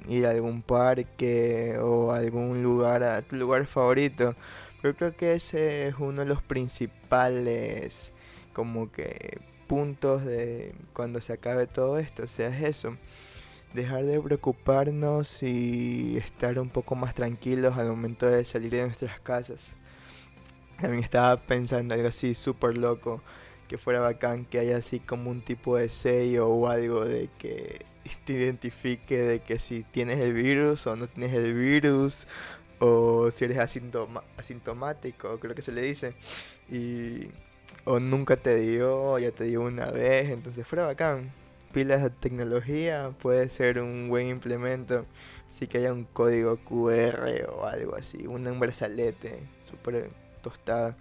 ir 0.08 0.26
a 0.26 0.30
algún 0.30 0.62
parque 0.62 1.78
o 1.80 2.12
algún 2.12 2.62
lugar, 2.62 3.02
a 3.02 3.22
tu 3.22 3.36
lugar 3.36 3.66
favorito. 3.66 4.34
Pero 4.82 4.94
creo 4.96 5.16
que 5.16 5.34
ese 5.34 5.88
es 5.88 5.94
uno 5.98 6.22
de 6.22 6.28
los 6.28 6.42
principales 6.42 8.12
como 8.52 8.90
que 8.92 9.40
puntos 9.66 10.24
de 10.24 10.74
cuando 10.92 11.20
se 11.20 11.34
acabe 11.34 11.66
todo 11.66 11.98
esto, 11.98 12.24
o 12.24 12.28
sea, 12.28 12.48
es 12.48 12.62
eso 12.62 12.96
dejar 13.74 14.04
de 14.04 14.20
preocuparnos 14.20 15.42
y 15.42 16.16
estar 16.16 16.58
un 16.58 16.70
poco 16.70 16.94
más 16.94 17.14
tranquilos 17.14 17.76
al 17.76 17.88
momento 17.88 18.26
de 18.26 18.44
salir 18.44 18.70
de 18.72 18.84
nuestras 18.84 19.20
casas. 19.20 19.72
También 20.80 21.02
estaba 21.02 21.36
pensando 21.36 21.94
algo 21.94 22.08
así 22.08 22.34
súper 22.34 22.78
loco, 22.78 23.20
que 23.68 23.78
fuera 23.78 24.00
bacán 24.00 24.44
que 24.44 24.58
haya 24.58 24.78
así 24.78 25.00
como 25.00 25.30
un 25.30 25.42
tipo 25.42 25.76
de 25.76 25.88
sello 25.88 26.48
o 26.48 26.68
algo 26.68 27.04
de 27.04 27.28
que 27.38 27.84
te 28.24 28.32
identifique 28.32 29.18
de 29.18 29.40
que 29.40 29.58
si 29.58 29.84
tienes 29.84 30.18
el 30.20 30.32
virus 30.32 30.86
o 30.86 30.96
no 30.96 31.08
tienes 31.08 31.34
el 31.34 31.54
virus 31.54 32.26
o 32.80 33.30
si 33.30 33.44
eres 33.44 33.58
asintomático, 33.58 35.38
creo 35.40 35.54
que 35.54 35.62
se 35.62 35.72
le 35.72 35.82
dice, 35.82 36.14
y 36.70 37.28
o 37.84 37.98
nunca 38.00 38.36
te 38.36 38.54
dio, 38.56 39.18
ya 39.18 39.32
te 39.32 39.44
dio 39.44 39.62
una 39.62 39.86
vez, 39.90 40.30
entonces 40.30 40.66
fuera 40.66 40.86
bacán 40.86 41.32
pilas 41.72 42.02
de 42.02 42.10
tecnología 42.10 43.12
puede 43.20 43.48
ser 43.48 43.80
un 43.80 44.08
buen 44.08 44.28
implemento. 44.28 45.06
Sí 45.48 45.66
que 45.66 45.78
haya 45.78 45.92
un 45.92 46.04
código 46.04 46.56
QR 46.58 47.48
o 47.50 47.66
algo 47.66 47.96
así, 47.96 48.26
un 48.26 48.58
brazalete 48.58 49.40
súper 49.68 50.10
tostada. 50.42 50.96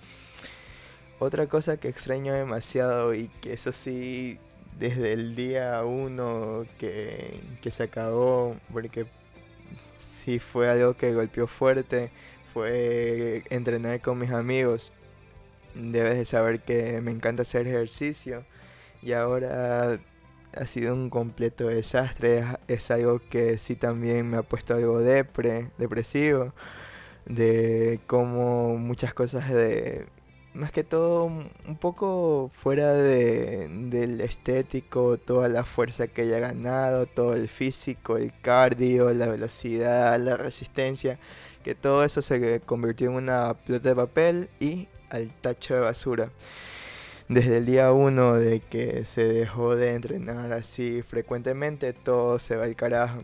Otra 1.19 1.47
cosa 1.47 1.77
que 1.77 1.89
extraño 1.89 2.33
demasiado 2.33 3.13
y 3.13 3.29
que 3.41 3.53
eso 3.53 3.71
sí, 3.71 4.37
desde 4.79 5.13
el 5.13 5.35
día 5.35 5.83
uno 5.83 6.65
que, 6.77 7.39
que 7.61 7.71
se 7.71 7.83
acabó, 7.83 8.55
porque 8.71 9.07
sí 10.23 10.39
fue 10.39 10.69
algo 10.69 10.95
que 10.95 11.13
golpeó 11.13 11.47
fuerte, 11.47 12.11
fue 12.53 13.43
entrenar 13.49 14.01
con 14.01 14.19
mis 14.19 14.31
amigos. 14.31 14.91
Debes 15.73 16.17
de 16.17 16.25
saber 16.25 16.61
que 16.61 17.01
me 17.01 17.11
encanta 17.11 17.43
hacer 17.43 17.67
ejercicio 17.67 18.45
y 19.01 19.13
ahora 19.13 19.99
ha 20.55 20.65
sido 20.65 20.93
un 20.93 21.09
completo 21.09 21.67
desastre. 21.67 22.43
Es, 22.67 22.91
algo 22.91 23.21
que 23.29 23.57
sí 23.57 23.75
también 23.75 24.29
me 24.29 24.37
ha 24.37 24.43
puesto 24.43 24.73
algo 24.75 24.99
depre, 24.99 25.69
depresivo. 25.77 26.53
De 27.25 27.99
cómo 28.07 28.77
muchas 28.77 29.13
cosas 29.13 29.49
de... 29.49 30.07
Más 30.57 30.71
que 30.71 30.83
todo 30.83 31.25
un 31.25 31.77
poco 31.79 32.51
fuera 32.53 32.93
de, 32.93 33.67
del 33.69 34.21
estético, 34.21 35.17
toda 35.17 35.49
la 35.49 35.63
fuerza 35.63 36.07
que 36.07 36.23
haya 36.23 36.39
ganado, 36.39 37.05
todo 37.05 37.33
el 37.33 37.47
físico, 37.47 38.17
el 38.17 38.33
cardio, 38.41 39.13
la 39.13 39.27
velocidad, 39.27 40.19
la 40.19 40.35
resistencia, 40.35 41.19
que 41.63 41.75
todo 41.75 42.03
eso 42.03 42.21
se 42.21 42.59
convirtió 42.61 43.09
en 43.09 43.15
una 43.15 43.53
pelota 43.53 43.89
de 43.89 43.95
papel 43.95 44.49
y 44.59 44.87
al 45.09 45.31
tacho 45.41 45.75
de 45.75 45.81
basura 45.81 46.31
desde 47.29 47.57
el 47.57 47.65
día 47.65 47.91
uno 47.91 48.35
de 48.35 48.61
que 48.61 49.03
se 49.05 49.23
dejó 49.23 49.75
de 49.75 49.95
entrenar 49.95 50.53
así 50.53 51.01
frecuentemente, 51.01 51.93
todo 51.93 52.39
se 52.39 52.55
va 52.55 52.65
al 52.65 52.75
carajo. 52.75 53.23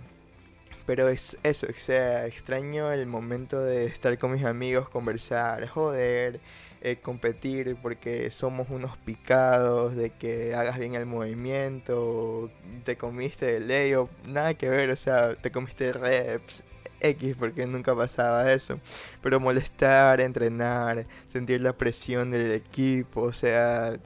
Pero 0.85 1.07
es 1.07 1.37
eso, 1.43 1.67
o 1.69 1.79
sea, 1.79 2.27
extraño 2.27 2.91
el 2.91 3.05
momento 3.07 3.61
de 3.61 3.85
estar 3.85 4.17
con 4.17 4.33
mis 4.33 4.43
amigos, 4.43 4.89
conversar, 4.89 5.67
joder, 5.69 6.41
eh, 6.85 6.97
competir, 6.97 7.77
porque 7.81 8.29
somos 8.29 8.69
unos 8.69 8.97
picados, 8.97 9.95
de 9.95 10.09
que 10.09 10.53
hagas 10.53 10.77
bien 10.77 10.95
el 10.95 11.05
movimiento, 11.05 12.51
te 12.83 12.97
comiste 12.97 13.55
el 13.55 13.69
ley, 13.69 13.93
nada 14.27 14.53
que 14.55 14.67
ver, 14.69 14.89
o 14.89 14.95
sea, 14.97 15.35
te 15.35 15.49
comiste 15.49 15.93
reps, 15.93 16.61
X 17.03 17.35
porque 17.37 17.67
nunca 17.67 17.95
pasaba 17.95 18.51
eso. 18.51 18.79
Pero 19.21 19.39
molestar, 19.39 20.21
entrenar, 20.21 21.05
sentir 21.31 21.61
la 21.61 21.73
presión 21.73 22.31
del 22.31 22.51
equipo, 22.53 23.21
o 23.21 23.33
sea, 23.33 23.99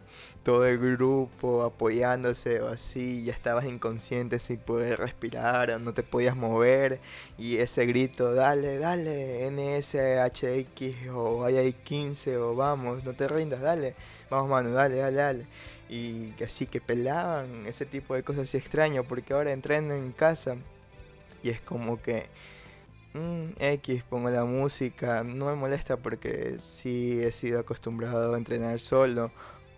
todo 0.48 0.66
el 0.66 0.78
grupo 0.80 1.64
apoyándose 1.64 2.62
o 2.62 2.70
así, 2.70 3.24
ya 3.26 3.34
estabas 3.34 3.66
inconsciente 3.66 4.40
sin 4.40 4.60
poder 4.60 4.98
respirar 5.00 5.72
o 5.72 5.80
no 5.80 5.94
te 5.94 6.04
podías 6.04 6.38
mover 6.38 7.00
y 7.38 7.58
ese 7.58 7.86
grito, 7.86 8.34
dale, 8.34 8.78
dale, 8.78 9.52
NSHX 9.52 11.10
o 11.14 11.50
II15 11.50 12.36
o 12.38 12.56
vamos, 12.56 13.04
no 13.04 13.14
te 13.14 13.28
rindas, 13.28 13.60
dale, 13.60 13.96
vamos 14.30 14.50
mano, 14.50 14.72
dale, 14.72 14.96
dale, 14.96 15.18
dale. 15.18 15.46
Y 15.90 16.34
así 16.42 16.66
que 16.66 16.80
pelaban 16.80 17.66
ese 17.66 17.86
tipo 17.86 18.16
de 18.16 18.24
cosas 18.24 18.44
así 18.44 18.56
extraño 18.58 19.04
porque 19.04 19.34
ahora 19.34 19.52
entreno 19.52 19.96
en 19.96 20.14
casa 20.14 20.56
y 21.44 21.50
es 21.50 21.60
como 21.60 22.02
que 22.02 22.28
Mm, 23.18 23.54
X, 23.60 24.04
pongo 24.04 24.30
la 24.30 24.46
música, 24.46 25.24
no 25.24 25.48
me 25.48 25.56
molesta 25.56 25.98
porque 25.98 26.58
sí 26.60 27.20
he 27.24 27.32
sido 27.32 27.60
acostumbrado 27.60 28.36
a 28.36 28.38
entrenar 28.38 28.80
solo, 28.80 29.32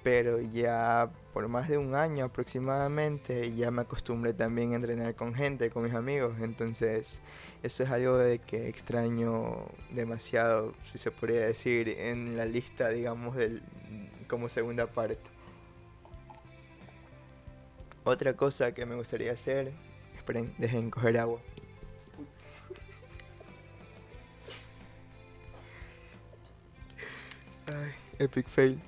pero 0.04 0.42
ya 0.42 1.10
por 1.34 1.48
más 1.48 1.70
de 1.70 1.78
un 1.78 1.96
año 1.96 2.26
aproximadamente 2.26 3.56
ya 3.56 3.72
me 3.72 3.84
acostumbré 3.84 4.34
también 4.34 4.74
a 4.74 4.76
entrenar 4.76 5.16
con 5.16 5.34
gente, 5.34 5.70
con 5.70 5.84
mis 5.84 5.94
amigos, 5.94 6.34
entonces 6.42 7.18
eso 7.64 7.84
es 7.84 7.90
algo 7.90 8.18
de 8.18 8.40
que 8.40 8.68
extraño 8.68 9.68
demasiado, 9.92 10.74
si 10.92 10.98
se 10.98 11.10
podría 11.10 11.46
decir, 11.46 11.88
en 11.88 12.36
la 12.36 12.44
lista, 12.44 12.90
digamos, 12.90 13.38
del, 13.38 13.62
como 14.28 14.50
segunda 14.50 14.88
parte. 14.88 15.30
Otra 18.04 18.34
cosa 18.34 18.74
que 18.74 18.86
me 18.86 18.96
gustaría 18.96 19.32
hacer, 19.32 19.72
esperen, 20.18 20.54
dejen 20.58 20.92
coger 20.92 21.18
agua. 21.20 21.40
Epic 28.20 28.48
fail. 28.48 28.80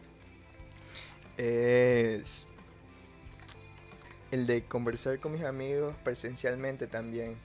Es 1.38 2.48
el 4.32 4.48
de 4.48 4.64
conversar 4.64 5.20
con 5.20 5.34
mis 5.34 5.44
amigos 5.44 5.96
presencialmente 6.04 6.88
también. 6.88 7.36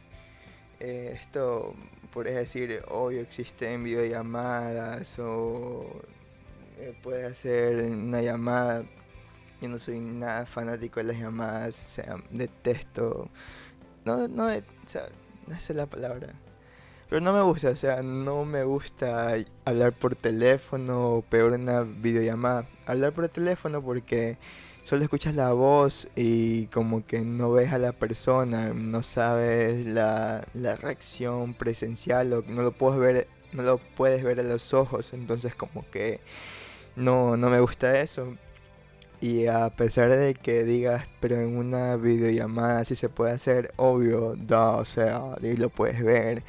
Eh, 0.79 1.19
esto, 1.21 1.75
por 2.13 2.27
decir, 2.27 2.83
obvio 2.89 3.21
existen 3.21 3.83
videollamadas 3.83 5.19
o 5.19 6.03
eh, 6.79 6.95
puedes 7.03 7.33
hacer 7.33 7.85
una 7.85 8.23
llamada. 8.23 8.85
Yo 9.61 9.69
no 9.69 9.79
soy 9.79 10.01
nada 10.01 10.45
fanático 10.45 11.01
de 11.01 11.05
las 11.05 11.19
llamadas, 11.19 11.83
o 11.83 11.89
sea, 11.89 12.17
detesto. 12.31 13.31
No, 14.05 14.29
no, 14.29 14.47
o 14.47 14.63
no 15.47 15.57
es 15.57 15.71
la 15.71 15.87
palabra. 15.87 16.35
Pero 17.09 17.21
no 17.21 17.33
me 17.33 17.43
gusta, 17.43 17.71
o 17.71 17.77
sea, 17.77 18.03
no 18.03 18.45
me 18.45 18.65
gusta 18.65 19.37
hablar 19.65 19.93
por 19.93 20.17
teléfono 20.17 21.11
o 21.15 21.23
peor 21.23 21.53
una 21.53 21.83
videollamada. 21.83 22.69
Hablar 22.85 23.13
por 23.13 23.29
teléfono 23.29 23.81
porque 23.81 24.39
solo 24.83 25.05
escuchas 25.05 25.35
la 25.35 25.53
voz 25.53 26.09
y 26.17 26.67
como 26.67 27.07
que 27.07 27.21
no 27.21 27.53
ves 27.53 27.73
a 27.73 27.79
la 27.79 27.93
persona, 27.93 28.73
no 28.75 29.03
sabes 29.05 29.87
la, 29.87 30.47
la 30.55 30.77
reacción 30.77 31.55
presencial 31.55 32.33
o 32.33 32.43
no 32.49 32.63
lo 32.63 32.73
puedes 32.73 32.99
ver, 32.99 33.29
no 33.53 33.63
lo 33.63 33.79
puedes 33.79 34.25
ver 34.25 34.41
a 34.41 34.43
los 34.43 34.75
ojos, 34.75 35.13
entonces 35.13 35.55
como 35.55 35.89
que 35.91 36.21
no, 36.97 37.37
no 37.37 37.51
me 37.51 37.61
gusta 37.61 38.01
eso. 38.01 38.37
Y 39.21 39.47
a 39.47 39.71
pesar 39.71 40.11
de 40.11 40.35
que 40.35 40.65
digas, 40.65 41.09
pero 41.21 41.37
en 41.41 41.57
una 41.57 41.97
videollamada 41.97 42.85
sí 42.85 42.97
se 42.97 43.09
puede 43.09 43.33
hacer, 43.33 43.73
obvio, 43.77 44.35
da, 44.37 44.77
o 44.77 44.85
sea, 44.85 45.37
lo 45.41 45.69
puedes 45.71 46.03
ver 46.03 46.43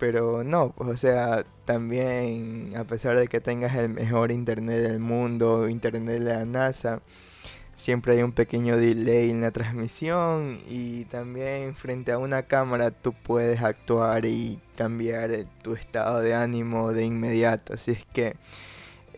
pero 0.00 0.42
no, 0.44 0.74
o 0.78 0.96
sea, 0.96 1.44
también 1.66 2.72
a 2.76 2.84
pesar 2.84 3.18
de 3.18 3.28
que 3.28 3.40
tengas 3.40 3.76
el 3.76 3.90
mejor 3.90 4.32
internet 4.32 4.80
del 4.80 4.98
mundo, 4.98 5.68
internet 5.68 6.20
de 6.20 6.20
la 6.20 6.44
NASA, 6.46 7.02
siempre 7.76 8.14
hay 8.14 8.22
un 8.22 8.32
pequeño 8.32 8.76
delay 8.78 9.30
en 9.30 9.42
la 9.42 9.50
transmisión 9.52 10.60
y 10.68 11.04
también 11.06 11.74
frente 11.76 12.12
a 12.12 12.18
una 12.18 12.44
cámara 12.44 12.90
tú 12.92 13.12
puedes 13.12 13.62
actuar 13.62 14.24
y 14.24 14.58
cambiar 14.76 15.46
tu 15.62 15.74
estado 15.74 16.20
de 16.20 16.34
ánimo 16.34 16.92
de 16.92 17.04
inmediato. 17.04 17.74
Así 17.74 17.92
es 17.92 18.04
que 18.06 18.36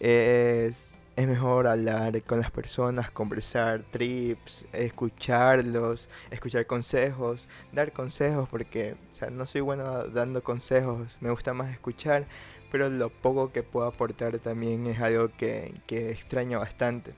es 0.00 0.91
es 1.16 1.28
mejor 1.28 1.66
hablar 1.66 2.22
con 2.22 2.40
las 2.40 2.50
personas, 2.50 3.10
conversar, 3.10 3.82
trips, 3.90 4.66
escucharlos, 4.72 6.08
escuchar 6.30 6.66
consejos, 6.66 7.48
dar 7.72 7.92
consejos, 7.92 8.48
porque 8.48 8.96
o 9.10 9.14
sea, 9.14 9.30
no 9.30 9.46
soy 9.46 9.60
bueno 9.60 10.04
dando 10.08 10.42
consejos, 10.42 11.16
me 11.20 11.30
gusta 11.30 11.52
más 11.52 11.70
escuchar, 11.70 12.26
pero 12.70 12.88
lo 12.88 13.10
poco 13.10 13.52
que 13.52 13.62
puedo 13.62 13.86
aportar 13.86 14.38
también 14.38 14.86
es 14.86 15.00
algo 15.00 15.30
que, 15.36 15.74
que 15.86 16.10
extraño 16.10 16.58
bastante. 16.58 17.12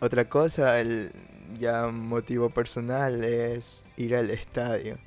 Otra 0.00 0.28
cosa, 0.28 0.80
el 0.80 1.12
ya 1.58 1.88
motivo 1.88 2.50
personal 2.50 3.24
es 3.24 3.84
ir 3.96 4.14
al 4.14 4.30
estadio. 4.30 4.98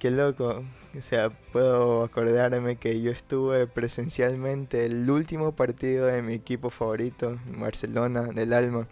Qué 0.00 0.10
loco. 0.10 0.64
O 0.98 1.02
sea, 1.02 1.28
puedo 1.28 2.04
acordarme 2.04 2.76
que 2.76 3.02
yo 3.02 3.10
estuve 3.10 3.66
presencialmente 3.66 4.86
el 4.86 5.08
último 5.10 5.52
partido 5.52 6.06
de 6.06 6.22
mi 6.22 6.32
equipo 6.32 6.70
favorito, 6.70 7.38
Barcelona, 7.58 8.22
del 8.22 8.54
alma. 8.54 8.88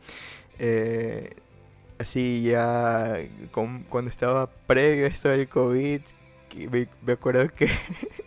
Eh, 0.59 1.31
así 1.99 2.43
ya 2.43 3.21
cuando 3.89 4.11
estaba 4.11 4.51
previo 4.67 5.07
esto 5.07 5.31
del 5.31 5.49
COVID, 5.49 6.03
me, 6.71 7.13
acuerdo 7.13 7.49
que, 7.55 7.71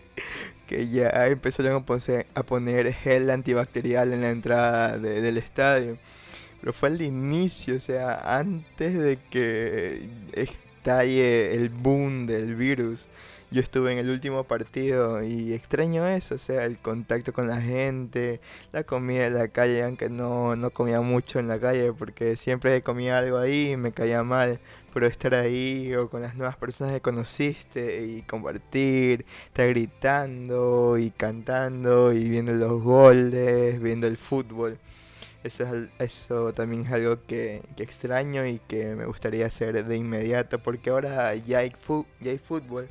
que 0.68 0.90
ya 0.90 1.10
empezaron 1.28 1.86
a, 1.88 2.40
a 2.40 2.44
poner 2.44 2.94
gel 2.96 3.30
antibacterial 3.30 4.12
en 4.12 4.22
la 4.22 4.32
entrada 4.32 4.98
del 4.98 5.38
estadio. 5.38 6.00
Pero 6.60 6.74
fue 6.74 6.90
al 6.90 7.02
inicio, 7.02 7.76
o 7.76 7.80
sea, 7.80 8.40
antes 8.40 8.98
de 8.98 9.20
que 9.30 10.10
estalle 10.82 11.54
el 11.54 11.70
boom 11.70 12.26
del 12.26 12.56
virus. 12.56 13.08
Yo 13.52 13.62
estuve 13.62 13.92
en 13.92 14.00
el 14.00 14.10
último 14.10 14.46
partido 14.46 15.22
y 15.24 15.54
extraño 15.54 16.08
eso, 16.08 16.36
o 16.36 16.38
sea, 16.38 16.66
el 16.66 16.78
contacto 16.78 17.34
con 17.34 17.48
la 17.48 17.62
gente, 17.62 18.40
la 18.72 18.84
comida 18.84 19.28
en 19.28 19.36
la 19.36 19.50
calle, 19.50 19.84
aunque 19.84 20.10
no, 20.10 20.56
no 20.56 20.72
comía 20.72 21.02
mucho 21.02 21.38
en 21.40 21.50
la 21.50 21.60
calle 21.60 21.94
porque 21.94 22.36
siempre 22.38 22.82
comía 22.82 23.20
algo 23.20 23.38
ahí 23.38 23.72
y 23.72 23.78
me 23.78 23.92
caía 23.92 24.24
mal, 24.24 24.60
pero 24.94 25.06
estar 25.06 25.36
ahí 25.36 25.94
o 25.96 26.10
con 26.10 26.22
las 26.24 26.36
nuevas 26.36 26.58
personas 26.58 26.94
que 26.94 27.02
conociste 27.02 28.04
y 28.06 28.24
compartir, 28.24 29.26
estar 29.48 29.68
gritando 29.70 30.98
y 30.98 31.12
cantando 31.12 32.14
y 32.14 32.28
viendo 32.30 32.54
los 32.54 32.82
goles, 32.82 33.80
viendo 33.82 34.08
el 34.08 34.18
fútbol. 34.18 34.80
Eso, 35.44 35.66
eso 35.98 36.54
también 36.54 36.86
es 36.86 36.92
algo 36.92 37.26
que, 37.26 37.64
extraño 37.78 38.46
y 38.46 38.60
que 38.60 38.96
me 38.96 39.06
gustaría 39.06 39.48
hacer 39.48 39.86
de 39.86 39.98
inmediato 39.98 40.60
porque 40.60 40.92
ahora 40.92 41.34
ya 41.36 41.60
hay, 41.60 41.74
ya 42.20 42.32
hay 42.32 42.38
fútbol, 42.38 42.88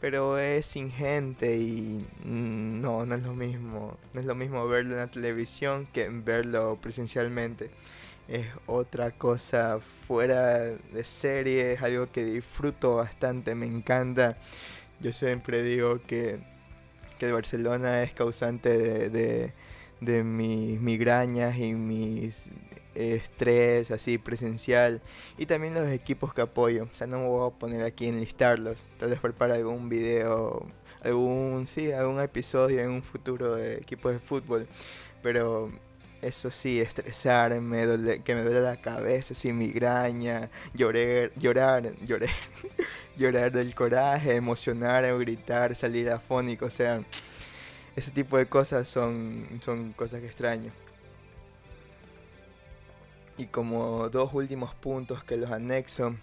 pero 0.00 0.38
es 0.38 0.66
sin 0.66 0.92
gente 0.92 1.56
y 1.56 2.06
mm, 2.24 2.80
no, 2.80 3.04
no 3.06 3.14
es 3.16 3.22
lo 3.24 3.34
mismo. 3.34 3.96
No 4.14 4.20
es 4.20 4.26
lo 4.26 4.34
mismo 4.36 4.66
verlo 4.68 4.92
en 4.92 4.98
la 4.98 5.10
televisión 5.10 5.86
que 5.92 6.08
verlo 6.08 6.78
presencialmente. 6.80 7.70
Es 8.28 8.46
otra 8.66 9.10
cosa 9.12 9.80
fuera 9.80 10.58
de 10.58 11.04
serie, 11.04 11.72
es 11.74 11.82
algo 11.82 12.10
que 12.12 12.24
disfruto 12.24 12.96
bastante, 12.96 13.54
me 13.56 13.66
encanta. 13.66 14.38
Yo 15.00 15.12
siempre 15.12 15.62
digo 15.64 16.00
que, 16.06 16.38
que 17.18 17.26
el 17.26 17.32
Barcelona 17.32 18.02
es 18.04 18.12
causante 18.12 19.10
de 19.10 19.52
mis 20.00 20.80
migrañas 20.80 21.56
y 21.58 21.74
mis 21.74 22.48
estrés 22.94 23.90
así 23.90 24.18
presencial 24.18 25.00
y 25.38 25.46
también 25.46 25.74
los 25.74 25.88
equipos 25.88 26.34
que 26.34 26.42
apoyo. 26.42 26.84
O 26.84 26.94
sea, 26.94 27.06
no 27.06 27.18
me 27.20 27.26
voy 27.26 27.48
a 27.48 27.58
poner 27.58 27.82
aquí 27.82 28.06
en 28.06 28.20
listarlos. 28.20 28.86
Tal 28.98 29.10
vez 29.10 29.20
prepara 29.20 29.54
algún 29.54 29.88
video, 29.88 30.66
algún 31.02 31.66
sí, 31.66 31.92
algún 31.92 32.20
episodio 32.20 32.80
en 32.80 32.90
un 32.90 33.02
futuro 33.02 33.56
de 33.56 33.74
equipos 33.74 34.12
de 34.12 34.18
fútbol, 34.18 34.66
pero 35.22 35.70
eso 36.22 36.50
sí, 36.50 36.80
estresarme, 36.80 37.86
que 38.24 38.34
me 38.34 38.42
duele 38.42 38.60
la 38.60 38.76
cabeza, 38.76 39.32
así 39.32 39.52
migraña, 39.52 40.50
llorar, 40.74 41.32
llorar, 41.36 41.94
llorar, 42.04 42.28
llorar 43.16 43.52
del 43.52 43.74
coraje, 43.74 44.34
emocionar 44.36 45.04
o 45.06 45.18
gritar, 45.18 45.74
salir 45.74 46.10
afónico, 46.10 46.66
o 46.66 46.70
sea, 46.70 47.02
ese 47.96 48.10
tipo 48.10 48.36
de 48.36 48.46
cosas 48.46 48.88
son, 48.88 49.46
son 49.62 49.92
cosas 49.92 50.20
que 50.20 50.26
extraño. 50.26 50.72
Y 53.36 53.46
como 53.46 54.08
dos 54.10 54.32
últimos 54.34 54.74
puntos 54.74 55.24
que 55.24 55.36
los 55.36 55.50
anexo, 55.50 56.14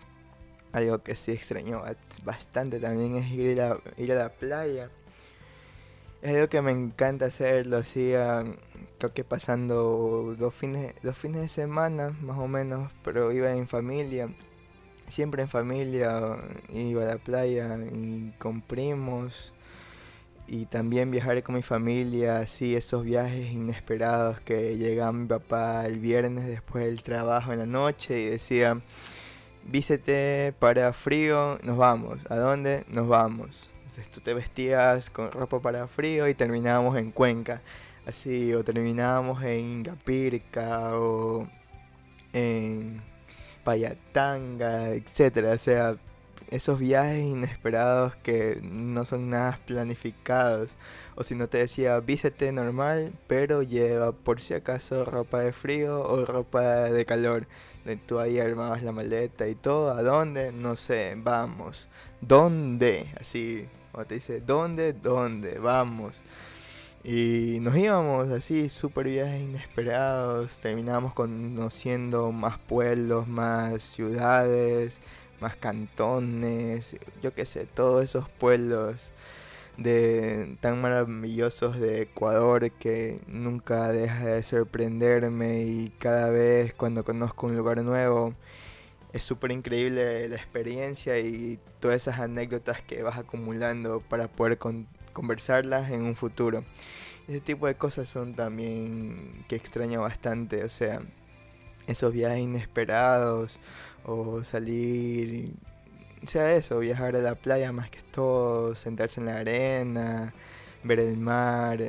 algo 0.71 0.99
que 0.99 1.15
sí 1.15 1.31
extraño 1.31 1.81
bastante 2.23 2.79
también 2.79 3.15
es 3.15 3.31
ir 3.31 3.61
a, 3.61 3.77
ir 3.97 4.11
a 4.11 4.15
la 4.15 4.29
playa. 4.29 4.89
Es 6.21 6.35
algo 6.35 6.47
que 6.47 6.61
me 6.61 6.71
encanta 6.71 7.25
hacerlo, 7.25 7.77
así, 7.77 8.13
creo 8.97 9.13
que 9.13 9.23
pasando 9.23 10.35
dos 10.37 10.53
fines, 10.53 10.95
dos 11.03 11.17
fines 11.17 11.41
de 11.41 11.49
semana 11.49 12.09
más 12.21 12.37
o 12.37 12.47
menos, 12.47 12.91
pero 13.03 13.31
iba 13.31 13.51
en 13.51 13.67
familia, 13.67 14.29
siempre 15.09 15.43
en 15.43 15.49
familia, 15.49 16.37
iba 16.73 17.03
a 17.03 17.05
la 17.05 17.17
playa 17.17 17.77
y 17.93 18.33
con 18.39 18.61
primos 18.61 19.53
y 20.47 20.65
también 20.65 21.11
viajar 21.11 21.43
con 21.43 21.55
mi 21.55 21.61
familia, 21.61 22.39
así 22.39 22.75
esos 22.75 23.03
viajes 23.03 23.51
inesperados 23.51 24.39
que 24.41 24.77
llegaba 24.77 25.11
mi 25.11 25.27
papá 25.27 25.85
el 25.85 25.99
viernes 25.99 26.47
después 26.47 26.85
del 26.85 27.03
trabajo 27.03 27.51
en 27.51 27.59
la 27.59 27.65
noche 27.65 28.21
y 28.21 28.25
decía, 28.27 28.81
vístete 29.65 30.53
para 30.57 30.93
frío, 30.93 31.59
nos 31.63 31.77
vamos. 31.77 32.19
¿A 32.29 32.37
dónde? 32.37 32.85
Nos 32.87 33.07
vamos. 33.07 33.69
Entonces 33.79 34.09
tú 34.09 34.21
te 34.21 34.33
vestías 34.33 35.09
con 35.09 35.31
ropa 35.31 35.59
para 35.59 35.87
frío 35.87 36.27
y 36.27 36.33
terminábamos 36.33 36.97
en 36.97 37.11
Cuenca, 37.11 37.61
así, 38.05 38.53
o 38.53 38.63
terminábamos 38.63 39.43
en 39.43 39.83
Gapirca 39.83 40.97
o 40.97 41.47
en 42.31 43.01
Payatanga, 43.65 44.91
etcétera. 44.91 45.53
O 45.53 45.57
sea, 45.57 45.97
esos 46.49 46.79
viajes 46.79 47.19
inesperados 47.19 48.15
que 48.17 48.59
no 48.61 49.05
son 49.05 49.29
nada 49.29 49.59
planificados. 49.65 50.75
O 51.15 51.23
si 51.23 51.35
no 51.35 51.47
te 51.47 51.59
decía, 51.59 51.99
vístete 51.99 52.51
normal, 52.51 53.11
pero 53.27 53.63
lleva 53.63 54.11
por 54.11 54.41
si 54.41 54.53
acaso 54.53 55.05
ropa 55.05 55.41
de 55.41 55.53
frío 55.53 56.01
o 56.01 56.25
ropa 56.25 56.61
de 56.61 57.05
calor. 57.05 57.47
Tú 58.05 58.19
ahí 58.19 58.39
armabas 58.39 58.83
la 58.83 58.91
maleta 58.91 59.47
y 59.47 59.55
todo. 59.55 59.91
¿A 59.91 60.01
dónde? 60.01 60.51
No 60.51 60.75
sé, 60.75 61.15
vamos. 61.17 61.87
¿Dónde? 62.19 63.07
Así, 63.19 63.65
o 63.93 64.03
te 64.05 64.15
dice, 64.15 64.41
¿dónde? 64.41 64.93
¿Dónde? 64.93 65.57
Vamos. 65.59 66.21
Y 67.03 67.59
nos 67.61 67.77
íbamos 67.77 68.29
así, 68.31 68.67
súper 68.67 69.07
viajes 69.07 69.41
inesperados. 69.41 70.57
Terminamos 70.57 71.13
conociendo 71.13 72.31
más 72.33 72.57
pueblos, 72.59 73.27
más 73.27 73.81
ciudades 73.83 74.99
más 75.39 75.55
cantones, 75.55 76.95
yo 77.21 77.33
qué 77.33 77.45
sé, 77.45 77.65
todos 77.65 78.03
esos 78.03 78.29
pueblos 78.29 78.95
de 79.77 80.57
tan 80.59 80.81
maravillosos 80.81 81.79
de 81.79 82.01
Ecuador 82.03 82.71
que 82.71 83.19
nunca 83.27 83.89
deja 83.89 84.25
de 84.25 84.43
sorprenderme 84.43 85.63
y 85.63 85.89
cada 85.99 86.31
vez 86.31 86.73
cuando 86.73 87.03
conozco 87.03 87.45
un 87.47 87.55
lugar 87.55 87.83
nuevo 87.83 88.33
es 89.13 89.23
súper 89.23 89.51
increíble 89.51 90.27
la 90.27 90.35
experiencia 90.35 91.19
y 91.19 91.59
todas 91.79 91.97
esas 91.97 92.19
anécdotas 92.19 92.81
que 92.81 93.03
vas 93.03 93.17
acumulando 93.17 94.01
para 94.01 94.27
poder 94.27 94.57
conversarlas 95.13 95.91
en 95.91 96.03
un 96.03 96.15
futuro. 96.15 96.63
Ese 97.27 97.41
tipo 97.41 97.67
de 97.67 97.75
cosas 97.75 98.09
son 98.09 98.33
también 98.35 99.45
que 99.47 99.55
extraño 99.55 100.01
bastante, 100.01 100.63
o 100.63 100.69
sea, 100.69 101.01
esos 101.87 102.13
viajes 102.13 102.39
inesperados 102.39 103.59
o 104.07 104.43
salir, 104.43 105.53
sea 106.25 106.55
eso, 106.55 106.79
viajar 106.79 107.15
a 107.15 107.19
la 107.19 107.35
playa 107.35 107.71
más 107.71 107.89
que 107.89 107.99
todo, 108.11 108.75
sentarse 108.75 109.19
en 109.19 109.27
la 109.27 109.37
arena, 109.37 110.33
ver 110.83 110.99
el 110.99 111.17
mar. 111.17 111.79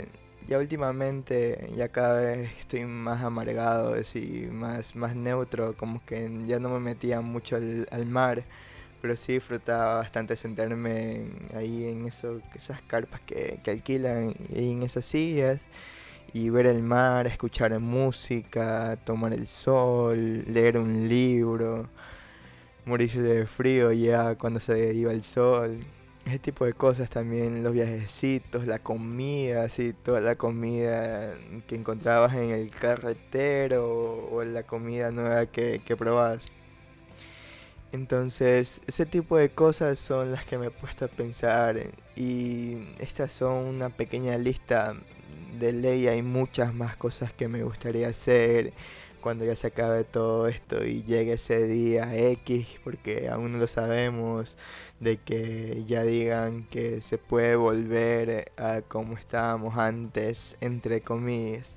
Ya 0.47 0.59
últimamente, 0.59 1.71
ya 1.77 1.89
cada 1.89 2.21
vez 2.21 2.51
estoy 2.59 2.85
más 2.85 3.23
amargado, 3.23 3.95
así, 3.95 4.49
más, 4.51 4.97
más 4.97 5.15
neutro, 5.17 5.77
como 5.77 6.05
que 6.05 6.31
ya 6.47 6.59
no 6.59 6.71
me 6.71 6.81
metía 6.81 7.21
mucho 7.21 7.57
al, 7.57 8.07
mar, 8.07 8.45
pero 9.03 9.17
sí 9.17 9.35
disfrutaba 9.35 9.97
bastante 9.97 10.37
sentarme 10.37 11.27
ahí 11.55 11.85
en 11.89 12.07
eso, 12.09 12.41
esas 12.55 12.83
carpas 12.83 13.21
que, 13.23 13.61
que 13.63 13.71
alquilan 13.71 14.35
y 14.55 14.73
en 14.73 14.83
esas 14.83 15.05
sillas 15.07 15.61
y 16.33 16.51
ver 16.51 16.67
el 16.67 16.83
mar, 16.83 17.27
escuchar 17.27 17.79
música, 17.81 18.97
tomar 19.05 19.33
el 19.33 19.49
sol, 19.49 20.45
leer 20.47 20.79
un 20.79 21.09
libro, 21.09 21.89
morirse 22.85 23.21
de 23.23 23.47
frío 23.47 23.93
ya 23.93 24.37
cuando 24.37 24.61
se 24.61 24.95
iba 24.95 25.13
el 25.13 25.25
sol. 25.25 25.85
Ese 26.27 26.39
tipo 26.39 26.67
de 26.67 26.75
cosas 26.75 27.09
también, 27.09 27.63
los 27.63 27.73
viajecitos, 27.73 28.67
la 28.67 28.81
comida, 28.81 29.65
así, 29.65 29.95
toda 29.95 30.21
la 30.21 30.35
comida 30.35 31.35
que 31.67 31.75
encontrabas 31.75 32.35
en 32.35 32.51
el 32.51 32.71
carretero 32.71 34.29
o 34.31 34.45
la 34.45 34.65
comida 34.65 35.11
nueva 35.11 35.47
que, 35.47 35.81
que 35.85 35.97
probabas. 35.97 36.53
Entonces, 37.93 38.83
ese 38.87 39.07
tipo 39.07 39.39
de 39.39 39.49
cosas 39.51 39.99
son 39.99 40.33
las 40.33 40.45
que 40.45 40.59
me 40.59 40.67
he 40.67 40.71
puesto 40.71 41.07
a 41.07 41.09
pensar 41.09 41.79
y 42.15 42.77
estas 42.99 43.33
son 43.33 43.65
una 43.65 43.89
pequeña 43.89 44.37
lista 44.37 44.95
de 45.59 45.73
ley 45.73 46.09
hay 46.09 46.23
muchas 46.23 46.75
más 46.75 46.97
cosas 46.97 47.33
que 47.33 47.49
me 47.49 47.63
gustaría 47.63 48.09
hacer 48.09 48.73
cuando 49.21 49.45
ya 49.45 49.57
se 49.57 49.69
acabe 49.69 50.05
todo 50.05 50.49
esto 50.49 50.85
y 50.85 51.03
llegue 51.03 51.35
ese 51.35 51.67
día 51.67 52.17
X, 52.17 52.67
porque 52.85 53.29
aún 53.29 53.53
no 53.53 53.59
lo 53.59 53.67
sabemos, 53.67 54.57
de 55.01 55.19
que 55.19 55.85
ya 55.87 56.05
digan 56.05 56.65
que 56.69 57.01
se 57.01 57.19
puede 57.19 57.57
volver 57.57 58.53
a 58.57 58.83
como 58.83 59.15
estábamos 59.15 59.77
antes, 59.77 60.57
entre 60.61 61.01
comillas. 61.01 61.77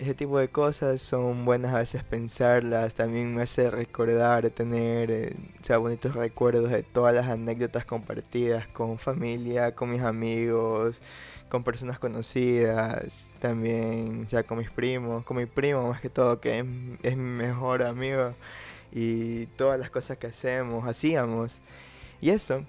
Ese 0.00 0.14
tipo 0.14 0.38
de 0.38 0.48
cosas 0.48 1.02
son 1.02 1.44
buenas 1.44 1.74
a 1.74 1.80
veces 1.80 2.02
pensarlas, 2.02 2.94
también 2.94 3.34
me 3.34 3.42
hace 3.42 3.70
recordar, 3.70 4.48
tener 4.48 5.10
eh, 5.10 5.36
bonitos 5.76 6.14
recuerdos 6.14 6.70
de 6.70 6.82
todas 6.82 7.14
las 7.14 7.28
anécdotas 7.28 7.84
compartidas 7.84 8.66
con 8.68 8.98
familia, 8.98 9.74
con 9.74 9.90
mis 9.90 10.00
amigos, 10.00 11.02
con 11.50 11.64
personas 11.64 11.98
conocidas, 11.98 13.28
también, 13.40 14.24
ya 14.26 14.42
con 14.42 14.56
mis 14.56 14.70
primos, 14.70 15.22
con 15.26 15.36
mi 15.36 15.44
primo 15.44 15.90
más 15.90 16.00
que 16.00 16.08
todo, 16.08 16.40
que 16.40 16.60
es, 17.02 17.16
mi 17.18 17.22
mejor 17.22 17.82
amigo, 17.82 18.32
y 18.92 19.46
todas 19.58 19.78
las 19.78 19.90
cosas 19.90 20.16
que 20.16 20.28
hacemos, 20.28 20.88
hacíamos. 20.88 21.52
Y 22.22 22.30
eso, 22.30 22.64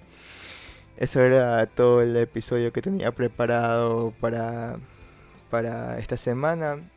eso 0.98 1.20
era 1.22 1.64
todo 1.64 2.02
el 2.02 2.14
episodio 2.14 2.74
que 2.74 2.82
tenía 2.82 3.10
preparado 3.12 4.12
para, 4.20 4.76
para 5.48 5.98
esta 5.98 6.18
semana. 6.18 6.91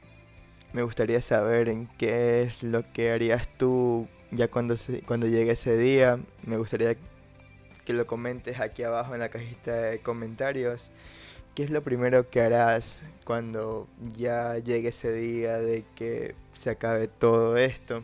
Me 0.75 0.83
gustaría 0.83 1.21
saber 1.21 1.69
en 1.69 1.87
qué 1.97 2.41
es 2.41 2.61
lo 2.61 2.83
que 2.91 3.09
harías 3.09 3.47
tú 3.57 4.09
ya 4.31 4.49
cuando, 4.49 4.75
cuando 5.05 5.25
llegue 5.25 5.53
ese 5.53 5.77
día. 5.77 6.19
Me 6.45 6.57
gustaría 6.57 6.97
que 7.85 7.93
lo 7.93 8.05
comentes 8.05 8.59
aquí 8.59 8.83
abajo 8.83 9.13
en 9.13 9.21
la 9.21 9.29
cajita 9.29 9.71
de 9.71 9.99
comentarios. 9.99 10.91
¿Qué 11.55 11.63
es 11.63 11.69
lo 11.69 11.81
primero 11.81 12.29
que 12.29 12.41
harás 12.41 13.03
cuando 13.23 13.87
ya 14.17 14.57
llegue 14.57 14.89
ese 14.89 15.13
día 15.13 15.59
de 15.59 15.85
que 15.95 16.35
se 16.51 16.71
acabe 16.71 17.07
todo 17.07 17.55
esto? 17.55 18.03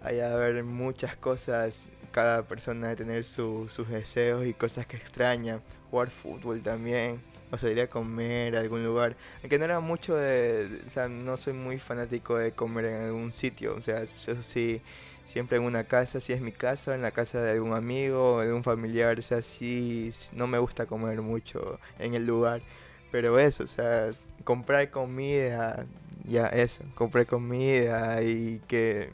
Hay 0.00 0.20
a 0.20 0.32
haber 0.32 0.62
muchas 0.62 1.16
cosas, 1.16 1.88
cada 2.14 2.44
persona 2.44 2.88
de 2.90 2.96
tener 2.96 3.24
sus 3.24 3.88
deseos 3.88 4.46
y 4.46 4.54
cosas 4.54 4.86
que 4.86 4.96
extraña. 4.96 5.60
Jugar 5.90 6.10
fútbol 6.10 6.62
también, 6.62 7.20
o 7.50 7.58
salir 7.58 7.80
a 7.80 7.88
comer 7.88 8.56
a 8.56 8.60
algún 8.60 8.84
lugar. 8.84 9.16
Aunque 9.42 9.58
no 9.58 9.64
era 9.64 9.80
mucho 9.80 10.14
de, 10.14 10.82
o 10.86 10.90
sea, 10.90 11.08
no 11.08 11.36
soy 11.36 11.54
muy 11.54 11.78
fanático 11.80 12.36
de 12.36 12.52
comer 12.52 12.84
en 12.84 13.02
algún 13.02 13.32
sitio, 13.32 13.74
o 13.76 13.82
sea, 13.82 14.02
eso 14.02 14.42
sí 14.44 14.80
siempre 15.24 15.56
en 15.56 15.64
una 15.64 15.84
casa, 15.84 16.20
si 16.20 16.32
es 16.32 16.40
mi 16.40 16.52
casa, 16.52 16.94
en 16.94 17.02
la 17.02 17.10
casa 17.10 17.40
de 17.40 17.52
algún 17.52 17.72
amigo, 17.72 18.42
de 18.42 18.52
un 18.52 18.62
familiar, 18.62 19.18
o 19.18 19.22
sea, 19.22 19.42
sí, 19.42 20.12
no 20.32 20.46
me 20.46 20.58
gusta 20.58 20.86
comer 20.86 21.20
mucho 21.22 21.80
en 21.98 22.14
el 22.14 22.26
lugar, 22.26 22.62
pero 23.10 23.38
eso, 23.38 23.64
o 23.64 23.66
sea, 23.66 24.10
comprar 24.44 24.90
comida, 24.90 25.86
ya 26.28 26.46
eso, 26.48 26.84
comprar 26.94 27.26
comida 27.26 28.22
y 28.22 28.60
que, 28.68 29.12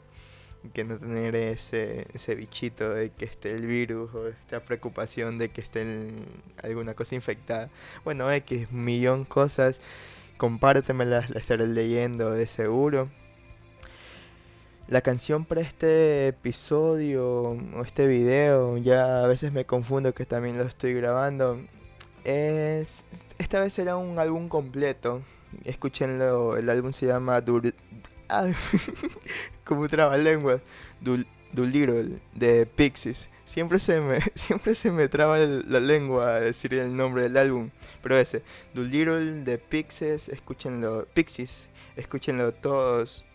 que 0.73 0.83
no 0.83 0.97
tener 0.97 1.35
ese, 1.35 2.07
ese 2.13 2.35
bichito 2.35 2.89
de 2.91 3.09
que 3.11 3.25
esté 3.25 3.55
el 3.55 3.65
virus 3.65 4.13
o 4.13 4.27
esta 4.27 4.59
preocupación 4.61 5.37
de 5.37 5.49
que 5.49 5.61
esté 5.61 6.07
alguna 6.61 6.93
cosa 6.93 7.15
infectada. 7.15 7.69
Bueno, 8.03 8.31
X, 8.31 8.71
millón 8.71 9.25
cosas, 9.25 9.81
compártemelas, 10.37 11.29
las 11.29 11.41
estaré 11.43 11.67
leyendo 11.67 12.31
de 12.31 12.47
seguro. 12.47 13.09
La 14.87 15.01
canción 15.01 15.45
para 15.45 15.61
este 15.61 16.27
episodio 16.27 17.57
o 17.75 17.81
este 17.83 18.07
video, 18.07 18.77
ya 18.77 19.23
a 19.23 19.27
veces 19.27 19.53
me 19.53 19.65
confundo 19.65 20.13
que 20.13 20.25
también 20.25 20.57
lo 20.57 20.63
estoy 20.63 20.93
grabando, 20.93 21.61
es... 22.23 23.03
Esta 23.37 23.59
vez 23.59 23.73
será 23.73 23.97
un 23.97 24.19
álbum 24.19 24.49
completo. 24.49 25.21
Escúchenlo, 25.63 26.57
el 26.57 26.69
álbum 26.69 26.93
se 26.93 27.07
llama 27.07 27.39
Dur... 27.41 27.73
Ah, 28.31 28.49
como 29.65 29.89
traba 29.89 30.15
lengua. 30.17 30.61
Dul 31.01 31.27
Doolittle 31.51 32.21
de 32.33 32.65
Pixies. 32.65 33.29
Siempre 33.43 33.77
se 33.79 33.99
me, 33.99 34.21
siempre 34.35 34.73
se 34.73 34.89
me 34.89 35.09
traba 35.09 35.37
la 35.37 35.81
lengua 35.81 36.39
decir 36.39 36.73
el 36.73 36.95
nombre 36.95 37.23
del 37.23 37.35
álbum. 37.35 37.71
Pero 38.01 38.17
ese, 38.17 38.41
Doolittle 38.73 39.43
de 39.43 39.57
Pixies, 39.57 40.29
escúchenlo, 40.29 41.05
Pixies, 41.13 41.67
escúchenlo 41.97 42.53
todos 42.53 43.25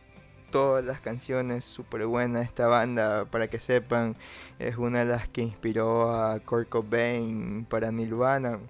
todas 0.51 0.85
las 0.85 1.01
canciones, 1.01 1.67
súper 1.67 2.07
buena 2.07 2.41
esta 2.41 2.67
banda, 2.67 3.27
para 3.27 3.49
que 3.49 3.59
sepan, 3.61 4.17
es 4.59 4.77
una 4.77 5.01
de 5.01 5.05
las 5.05 5.29
que 5.29 5.43
inspiró 5.43 6.11
a 6.15 6.41
Kurt 6.41 6.71
Cobain 6.71 7.67
para 7.69 7.93
Nirvana. 7.93 8.61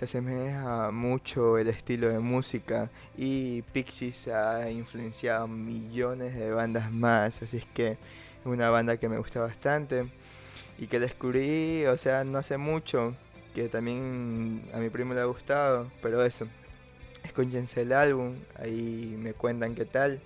Se 0.00 0.06
asemeja 0.06 0.90
mucho 0.92 1.58
el 1.58 1.68
estilo 1.68 2.08
de 2.08 2.20
música 2.20 2.88
y 3.18 3.60
Pixies 3.60 4.28
ha 4.28 4.70
influenciado 4.70 5.46
millones 5.46 6.34
de 6.34 6.50
bandas 6.52 6.90
más, 6.90 7.42
así 7.42 7.58
es 7.58 7.66
que 7.66 7.88
es 7.88 7.98
una 8.46 8.70
banda 8.70 8.96
que 8.96 9.10
me 9.10 9.18
gusta 9.18 9.40
bastante 9.40 10.06
y 10.78 10.86
que 10.86 11.00
descubrí, 11.00 11.84
o 11.84 11.98
sea, 11.98 12.24
no 12.24 12.38
hace 12.38 12.56
mucho, 12.56 13.14
que 13.54 13.68
también 13.68 14.62
a 14.72 14.78
mi 14.78 14.88
primo 14.88 15.12
le 15.12 15.20
ha 15.20 15.26
gustado, 15.26 15.92
pero 16.00 16.24
eso, 16.24 16.46
escúchense 17.22 17.82
el 17.82 17.92
álbum, 17.92 18.36
ahí 18.56 19.14
me 19.18 19.34
cuentan 19.34 19.74
qué 19.74 19.84
tal. 19.84 20.18